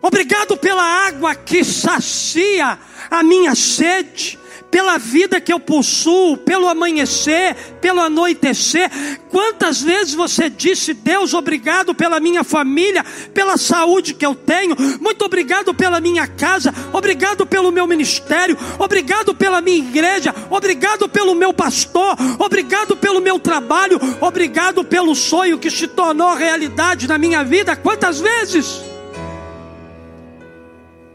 Obrigado 0.02 0.56
pela 0.56 0.82
água 0.82 1.36
que 1.36 1.62
sacia 1.62 2.76
a 3.08 3.22
minha 3.22 3.54
sede 3.54 4.40
pela 4.70 4.98
vida 4.98 5.40
que 5.40 5.52
eu 5.52 5.60
possuo, 5.60 6.36
pelo 6.36 6.68
amanhecer, 6.68 7.54
pelo 7.80 8.00
anoitecer. 8.00 8.90
Quantas 9.30 9.80
vezes 9.80 10.14
você 10.14 10.50
disse, 10.50 10.92
Deus, 10.92 11.34
obrigado 11.34 11.94
pela 11.94 12.20
minha 12.20 12.44
família, 12.44 13.04
pela 13.32 13.56
saúde 13.56 14.14
que 14.14 14.24
eu 14.24 14.34
tenho, 14.34 14.76
muito 15.00 15.24
obrigado 15.24 15.74
pela 15.74 16.00
minha 16.00 16.26
casa, 16.26 16.74
obrigado 16.92 17.46
pelo 17.46 17.70
meu 17.70 17.86
ministério, 17.86 18.56
obrigado 18.78 19.34
pela 19.34 19.60
minha 19.60 19.78
igreja, 19.78 20.34
obrigado 20.50 21.08
pelo 21.08 21.34
meu 21.34 21.52
pastor, 21.52 22.16
obrigado 22.38 22.96
pelo 22.96 23.20
meu 23.20 23.38
trabalho, 23.38 24.00
obrigado 24.20 24.84
pelo 24.84 25.14
sonho 25.14 25.58
que 25.58 25.70
se 25.70 25.86
tornou 25.86 26.34
realidade 26.34 27.06
na 27.06 27.18
minha 27.18 27.42
vida. 27.44 27.76
Quantas 27.76 28.20
vezes? 28.20 28.82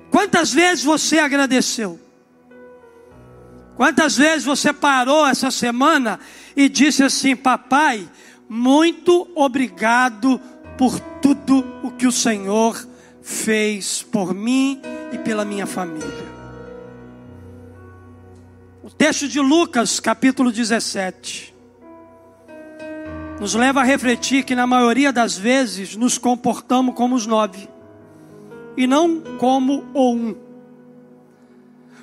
Quantas 0.10 0.54
vezes 0.54 0.84
você 0.84 1.20
agradeceu? 1.20 2.00
Quantas 3.76 4.18
vezes 4.18 4.46
você 4.46 4.74
parou 4.74 5.26
essa 5.26 5.50
semana 5.50 6.20
e 6.56 6.70
disse 6.70 7.04
assim: 7.04 7.36
Papai, 7.36 8.08
muito 8.48 9.30
obrigado 9.36 10.40
por 10.78 11.00
tudo 11.00 11.66
o 11.84 11.92
que 11.92 12.06
o 12.06 12.12
Senhor 12.12 12.88
fez 13.22 14.04
por 14.04 14.34
mim 14.34 14.82
e 15.12 15.18
pela 15.18 15.46
minha 15.46 15.66
família. 15.66 16.32
O 18.84 18.90
texto 18.90 19.28
de 19.28 19.40
Lucas, 19.40 20.00
capítulo 20.00 20.52
17, 20.52 21.54
nos 23.40 23.54
leva 23.56 23.82
a 23.82 23.84
refletir 23.84 24.44
que, 24.44 24.56
na 24.56 24.68
maioria 24.68 25.12
das 25.12 25.38
vezes, 25.38 25.96
nos 25.96 26.18
comportamos 26.18 26.94
como 26.94 27.16
os 27.16 27.26
nove 27.26 27.70
e 28.76 28.86
não 28.88 29.22
como 29.38 29.86
o 29.94 30.14
um. 30.14 30.36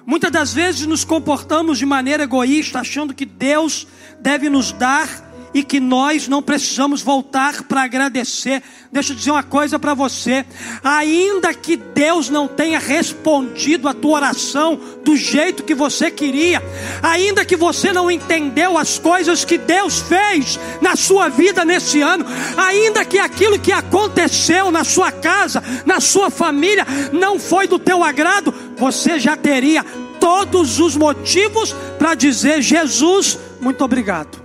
Muitas 0.09 0.31
das 0.31 0.55
vezes 0.55 0.87
nos 0.87 1.05
comportamos 1.05 1.77
de 1.77 1.85
maneira 1.85 2.23
egoísta, 2.23 2.81
achando 2.81 3.13
que 3.13 3.27
Deus 3.27 3.87
deve 4.23 4.49
nos 4.49 4.73
dar 4.73 5.29
e 5.53 5.63
que 5.63 5.81
nós 5.81 6.29
não 6.29 6.43
precisamos 6.43 7.03
voltar 7.03 7.63
para 7.65 7.83
agradecer. 7.83 8.63
Deixa 8.93 9.13
eu 9.13 9.17
dizer 9.17 9.31
uma 9.31 9.43
coisa 9.43 9.79
para 9.79 9.95
você: 9.95 10.45
ainda 10.83 11.53
que 11.55 11.77
Deus 11.77 12.29
não 12.29 12.47
tenha 12.49 12.79
respondido 12.79 13.89
a 13.89 13.95
tua 13.95 14.17
oração 14.17 14.81
do 15.05 15.17
jeito 15.17 15.63
que 15.63 15.75
você 15.75 16.11
queria, 16.11 16.63
ainda 17.03 17.45
que 17.45 17.57
você 17.57 17.93
não 17.93 18.11
entendeu 18.11 18.77
as 18.79 18.99
coisas 18.99 19.45
que 19.45 19.59
Deus 19.59 20.01
fez 20.01 20.59
na 20.81 20.97
sua 20.97 21.29
vida 21.29 21.65
nesse 21.65 22.01
ano, 22.01 22.25
ainda 22.57 23.05
que 23.05 23.19
aquilo 23.19 23.59
que 23.59 23.73
aconteceu 23.73 24.71
na 24.71 24.85
sua 24.85 25.11
casa, 25.11 25.63
na 25.85 26.01
sua 26.01 26.31
família, 26.31 26.87
não 27.13 27.39
foi 27.39 27.67
do 27.67 27.79
teu 27.79 28.03
agrado, 28.05 28.55
você 28.77 29.19
já 29.19 29.37
teria 29.37 29.85
todos 30.19 30.79
os 30.81 30.97
motivos 30.97 31.75
para 31.99 32.15
dizer: 32.15 32.63
Jesus, 32.63 33.39
muito 33.61 33.83
obrigado. 33.85 34.43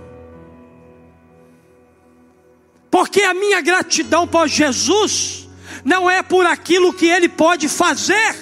Porque 2.90 3.22
a 3.22 3.34
minha 3.34 3.60
gratidão 3.60 4.26
por 4.26 4.46
Jesus 4.46 5.48
não 5.84 6.08
é 6.08 6.22
por 6.22 6.46
aquilo 6.46 6.92
que 6.92 7.06
Ele 7.06 7.28
pode 7.28 7.68
fazer, 7.68 8.36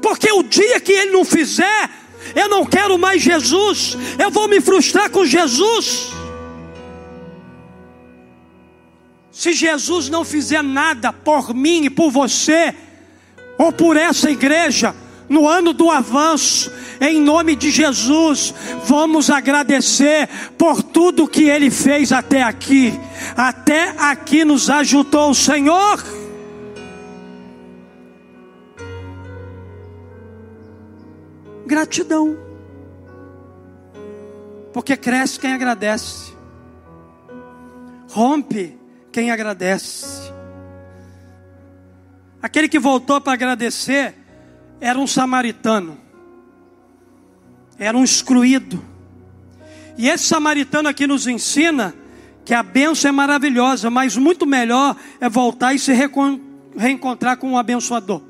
porque 0.00 0.30
o 0.30 0.42
dia 0.42 0.80
que 0.80 0.92
Ele 0.92 1.10
não 1.10 1.24
fizer, 1.24 1.90
eu 2.34 2.48
não 2.48 2.64
quero 2.64 2.98
mais 2.98 3.20
Jesus, 3.20 3.96
eu 4.18 4.30
vou 4.30 4.48
me 4.48 4.60
frustrar 4.60 5.10
com 5.10 5.24
Jesus. 5.24 6.10
Se 9.32 9.52
Jesus 9.52 10.08
não 10.08 10.24
fizer 10.24 10.62
nada 10.62 11.12
por 11.12 11.54
mim 11.54 11.84
e 11.84 11.90
por 11.90 12.10
você, 12.10 12.74
ou 13.56 13.72
por 13.72 13.96
essa 13.96 14.30
igreja, 14.30 14.94
no 15.28 15.46
ano 15.46 15.72
do 15.72 15.90
avanço, 15.90 16.72
em 17.00 17.20
nome 17.20 17.54
de 17.54 17.70
Jesus, 17.70 18.54
vamos 18.84 19.30
agradecer 19.30 20.28
por 20.56 20.82
tudo 20.82 21.28
que 21.28 21.44
Ele 21.44 21.70
fez 21.70 22.12
até 22.12 22.42
aqui. 22.42 22.98
Até 23.36 23.94
aqui 23.98 24.44
nos 24.44 24.70
ajudou 24.70 25.30
o 25.30 25.34
Senhor. 25.34 26.02
Gratidão, 31.66 32.34
porque 34.72 34.96
cresce 34.96 35.38
quem 35.38 35.52
agradece, 35.52 36.32
rompe 38.08 38.78
quem 39.12 39.30
agradece. 39.30 40.32
Aquele 42.40 42.70
que 42.70 42.78
voltou 42.78 43.20
para 43.20 43.34
agradecer 43.34 44.14
era 44.80 44.98
um 44.98 45.06
samaritano. 45.06 45.98
era 47.78 47.96
um 47.96 48.02
excluído. 48.02 48.82
E 49.96 50.08
esse 50.08 50.24
samaritano 50.24 50.88
aqui 50.88 51.06
nos 51.06 51.26
ensina 51.26 51.94
que 52.44 52.54
a 52.54 52.62
bênção 52.62 53.08
é 53.08 53.12
maravilhosa, 53.12 53.90
mas 53.90 54.16
muito 54.16 54.46
melhor 54.46 54.96
é 55.20 55.28
voltar 55.28 55.74
e 55.74 55.78
se 55.78 55.92
reencontrar 56.76 57.36
com 57.36 57.50
um 57.50 57.58
abençoador. 57.58 58.22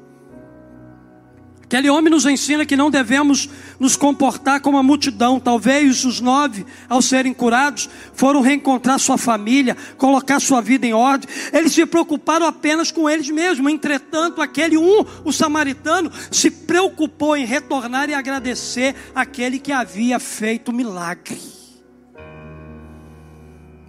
Aquele 1.68 1.90
homem 1.90 2.11
nos 2.11 2.24
ensina 2.24 2.64
que 2.64 2.74
não 2.74 2.90
devemos 2.90 3.46
nos 3.78 3.94
comportar 3.94 4.59
como 4.62 4.78
a 4.78 4.83
multidão. 4.83 5.38
Talvez 5.38 6.02
os 6.02 6.18
nove, 6.18 6.64
ao 6.88 7.02
serem 7.02 7.35
curados, 7.35 7.90
foram 8.14 8.40
reencontrar 8.40 8.98
sua 8.98 9.18
família, 9.18 9.76
colocar 9.98 10.40
sua 10.40 10.62
vida 10.62 10.87
em 10.87 10.94
ordem. 10.94 11.28
Eles 11.52 11.74
se 11.74 11.85
preocuparam 11.85 12.46
apenas 12.46 12.90
com 12.90 13.09
eles 13.09 13.28
mesmos. 13.28 13.70
Entretanto, 13.70 14.40
aquele 14.40 14.78
um, 14.78 15.04
o 15.26 15.31
samaritano, 15.31 16.11
se 16.31 16.50
preocupou 16.50 17.37
em 17.37 17.44
retornar 17.44 18.09
e 18.09 18.14
agradecer 18.14 18.94
aquele 19.14 19.59
que 19.59 19.70
havia 19.70 20.18
feito 20.18 20.70
o 20.70 20.74
milagre. 20.74 21.38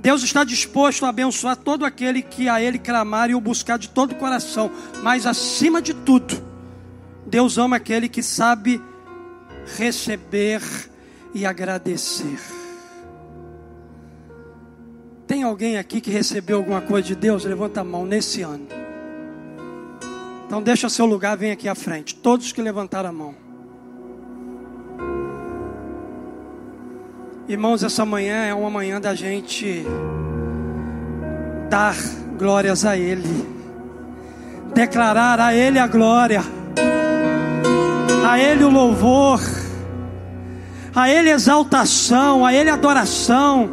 Deus 0.01 0.21
está 0.21 0.43
disposto 0.43 1.05
a 1.05 1.09
abençoar 1.09 1.55
todo 1.55 1.85
aquele 1.85 2.21
que 2.21 2.49
a 2.49 2.61
Ele 2.61 2.77
clamar 2.77 3.29
e 3.29 3.35
o 3.35 3.39
buscar 3.39 3.77
de 3.77 3.87
todo 3.87 4.11
o 4.11 4.15
coração, 4.15 4.69
mas 5.01 5.25
acima 5.25 5.81
de 5.81 5.93
tudo, 5.93 6.48
Deus 7.29 7.57
ama 7.57 7.75
aquele 7.75 8.09
que 8.09 8.23
sabe 8.23 8.81
receber 9.77 10.61
e 11.33 11.45
agradecer. 11.45 12.39
Tem 15.27 15.43
alguém 15.43 15.77
aqui 15.77 16.01
que 16.01 16.09
recebeu 16.09 16.57
alguma 16.57 16.81
coisa 16.81 17.07
de 17.07 17.15
Deus? 17.15 17.45
Levanta 17.45 17.81
a 17.81 17.83
mão 17.83 18.03
nesse 18.03 18.41
ano. 18.41 18.67
Então 20.47 20.63
deixa 20.63 20.89
seu 20.89 21.05
lugar, 21.05 21.37
vem 21.37 21.51
aqui 21.51 21.67
à 21.67 21.75
frente. 21.75 22.15
Todos 22.15 22.51
que 22.51 22.61
levantaram 22.61 23.09
a 23.09 23.13
mão. 23.13 23.35
Irmãos, 27.47 27.83
essa 27.83 28.03
manhã 28.05 28.45
é 28.45 28.53
uma 28.53 28.71
manhã 28.71 28.99
da 28.99 29.13
gente 29.13 29.83
dar 31.69 31.95
glórias 32.37 32.85
a 32.85 32.97
Ele, 32.97 33.47
declarar 34.73 35.39
a 35.39 35.53
Ele 35.53 35.77
a 35.77 35.85
glória 35.85 36.58
a 38.29 38.37
Ele 38.37 38.63
o 38.63 38.69
louvor, 38.69 39.41
a 40.93 41.09
Ele 41.09 41.31
exaltação, 41.31 42.45
a 42.45 42.53
Ele 42.53 42.69
adoração. 42.69 43.71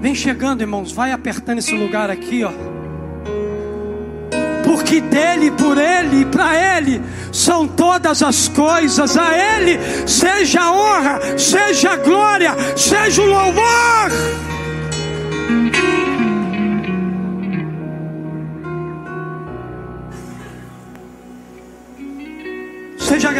Vem 0.00 0.14
chegando, 0.14 0.60
irmãos, 0.60 0.92
vai 0.92 1.10
apertando 1.10 1.58
esse 1.58 1.76
lugar 1.76 2.10
aqui, 2.10 2.44
ó. 2.44 2.52
Porque 4.62 5.00
dele, 5.00 5.50
por 5.50 5.78
ele 5.78 6.22
e 6.22 6.24
para 6.26 6.76
ele 6.76 7.00
são 7.32 7.66
todas 7.66 8.22
as 8.22 8.48
coisas, 8.48 9.16
a 9.16 9.36
ele 9.36 9.78
seja 10.06 10.60
a 10.60 10.72
honra, 10.72 11.38
seja 11.38 11.92
a 11.92 11.96
glória, 11.96 12.54
seja 12.76 13.22
o 13.22 13.26
louvor. 13.26 14.55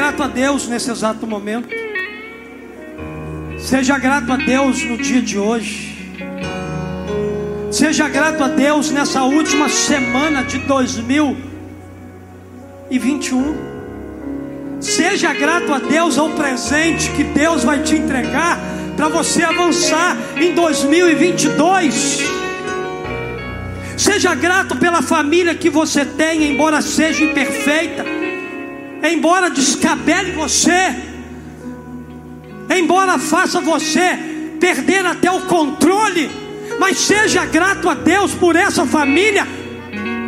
Grato 0.07 0.23
a 0.23 0.29
Deus 0.29 0.69
nesse 0.69 0.88
exato 0.88 1.27
momento. 1.27 1.69
Seja 3.59 3.99
grato 3.99 4.33
a 4.33 4.37
Deus 4.37 4.85
no 4.85 4.97
dia 4.97 5.21
de 5.21 5.37
hoje. 5.37 6.14
Seja 7.73 8.09
grato 8.09 8.45
a 8.45 8.49
Deus 8.49 8.92
nessa 8.92 9.25
última 9.25 9.69
semana 9.69 10.45
de 10.45 10.59
2021. 10.59 13.57
Seja 14.81 15.35
grato 15.35 15.75
a 15.75 15.81
Deus 15.81 16.16
ao 16.19 16.31
presente 16.31 17.11
que 17.11 17.25
Deus 17.25 17.64
vai 17.64 17.83
te 17.83 17.97
entregar 17.97 18.61
para 18.97 19.09
você 19.09 19.42
avançar 19.42 20.16
em 20.37 20.55
2022. 20.55 22.21
Seja 23.97 24.37
grato 24.37 24.77
pela 24.77 25.03
família 25.03 25.53
que 25.53 25.69
você 25.69 26.05
tem, 26.05 26.53
embora 26.53 26.81
seja 26.81 27.25
imperfeita 27.25 28.16
embora 29.12 29.51
descabele 29.51 30.33
você, 30.33 30.95
embora 32.71 33.19
faça 33.19 33.61
você 33.61 34.19
perder 34.61 35.05
até 35.05 35.31
o 35.31 35.42
controle, 35.42 36.31
mas 36.79 36.99
seja 36.99 37.45
grato 37.45 37.88
a 37.88 37.95
Deus 37.95 38.35
por 38.35 38.57
essa 38.57 38.87
família 38.87 39.47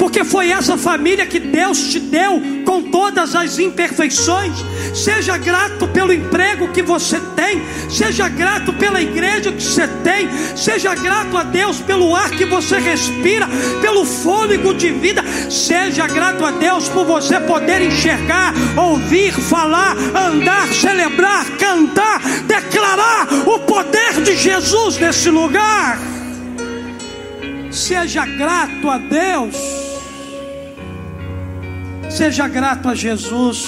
porque 0.08 0.24
foi 0.24 0.50
essa 0.50 0.78
família 0.78 1.26
que 1.26 1.38
Deus 1.38 1.78
te 1.90 2.00
deu 2.00 2.40
com 2.64 2.90
todas 2.90 3.34
as 3.34 3.58
imperfeições. 3.58 4.54
Seja 4.94 5.36
grato 5.36 5.86
pelo 5.88 6.14
emprego 6.14 6.68
que 6.68 6.82
você 6.82 7.20
tem, 7.36 7.62
seja 7.90 8.26
grato 8.26 8.72
pela 8.72 9.02
igreja 9.02 9.52
que 9.52 9.62
você 9.62 9.86
tem, 10.02 10.26
seja 10.56 10.94
grato 10.94 11.36
a 11.36 11.42
Deus 11.42 11.82
pelo 11.82 12.16
ar 12.16 12.30
que 12.30 12.46
você 12.46 12.78
respira, 12.78 13.46
pelo 13.82 14.06
fôlego 14.06 14.72
de 14.72 14.90
vida. 14.92 15.22
Seja 15.50 16.06
grato 16.06 16.42
a 16.42 16.52
Deus 16.52 16.88
por 16.88 17.04
você 17.04 17.38
poder 17.40 17.82
enxergar, 17.82 18.54
ouvir, 18.78 19.32
falar, 19.32 19.94
andar, 20.16 20.68
celebrar, 20.68 21.44
cantar, 21.58 22.22
declarar 22.46 23.28
o 23.46 23.58
poder 23.58 24.22
de 24.22 24.34
Jesus 24.34 24.96
nesse 24.96 25.28
lugar. 25.28 25.98
Seja 27.70 28.24
grato 28.24 28.88
a 28.88 28.96
Deus. 28.96 29.88
Seja 32.10 32.48
grato 32.48 32.88
a 32.88 32.94
Jesus. 32.94 33.66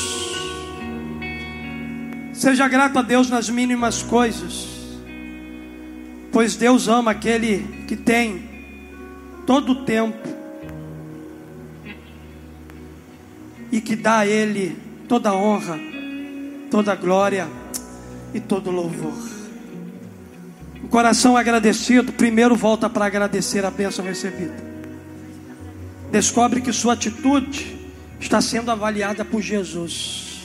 Seja 2.33 2.67
grato 2.69 2.99
a 2.99 3.03
Deus 3.03 3.29
nas 3.29 3.51
mínimas 3.51 4.03
coisas. 4.03 4.67
Pois 6.33 6.57
Deus 6.57 6.89
ama 6.89 7.11
aquele 7.11 7.85
que 7.87 7.97
tem 7.97 8.49
todo 9.47 9.73
o 9.73 9.85
tempo 9.85 10.29
e 13.71 13.81
que 13.81 13.95
dá 13.95 14.21
a 14.21 14.27
Ele 14.27 14.77
toda 15.07 15.31
a 15.31 15.35
honra, 15.35 15.79
toda 16.71 16.93
a 16.93 16.97
glória 16.97 17.47
e 18.33 18.41
todo 18.41 18.71
o 18.71 18.73
louvor. 18.73 19.13
O 20.83 20.89
coração 20.89 21.37
agradecido, 21.37 22.13
primeiro 22.13 22.57
volta 22.57 22.89
para 22.89 23.05
agradecer 23.05 23.65
a 23.67 23.71
bênção 23.71 24.05
recebida. 24.05 24.57
Descobre 26.11 26.61
que 26.61 26.73
sua 26.73 26.95
atitude 26.95 27.80
está 28.21 28.41
sendo 28.41 28.71
avaliada 28.71 29.25
por 29.25 29.41
Jesus. 29.41 30.43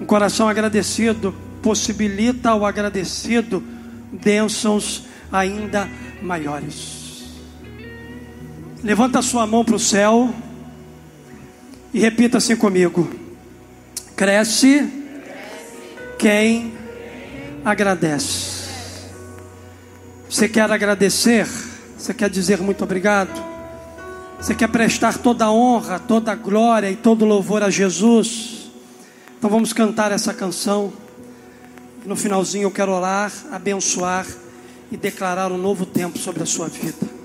Um 0.00 0.06
coração 0.06 0.48
agradecido 0.48 1.34
possibilita 1.62 2.50
ao 2.50 2.64
agradecido 2.64 3.62
bênçãos 4.12 5.04
ainda 5.30 5.88
maiores. 6.22 7.28
Levanta 8.82 9.20
sua 9.22 9.46
mão 9.46 9.64
para 9.64 9.74
o 9.74 9.78
céu 9.78 10.32
e 11.92 12.00
repita 12.00 12.38
assim 12.38 12.56
comigo: 12.56 13.10
cresce 14.16 14.88
quem 16.18 16.72
agradece. 17.64 18.68
Você 20.30 20.48
quer 20.48 20.70
agradecer? 20.70 21.46
Você 21.96 22.14
quer 22.14 22.30
dizer 22.30 22.58
muito 22.60 22.84
obrigado? 22.84 23.47
Você 24.40 24.54
quer 24.54 24.68
prestar 24.68 25.18
toda 25.18 25.46
a 25.46 25.52
honra, 25.52 25.98
toda 25.98 26.30
a 26.30 26.34
glória 26.36 26.88
e 26.88 26.94
todo 26.94 27.24
louvor 27.24 27.62
a 27.64 27.70
Jesus? 27.70 28.70
Então 29.36 29.50
vamos 29.50 29.72
cantar 29.72 30.12
essa 30.12 30.32
canção. 30.32 30.92
No 32.06 32.14
finalzinho 32.14 32.62
eu 32.62 32.70
quero 32.70 32.92
orar, 32.92 33.32
abençoar 33.50 34.24
e 34.92 34.96
declarar 34.96 35.50
um 35.50 35.58
novo 35.58 35.84
tempo 35.84 36.18
sobre 36.18 36.44
a 36.44 36.46
sua 36.46 36.68
vida. 36.68 37.17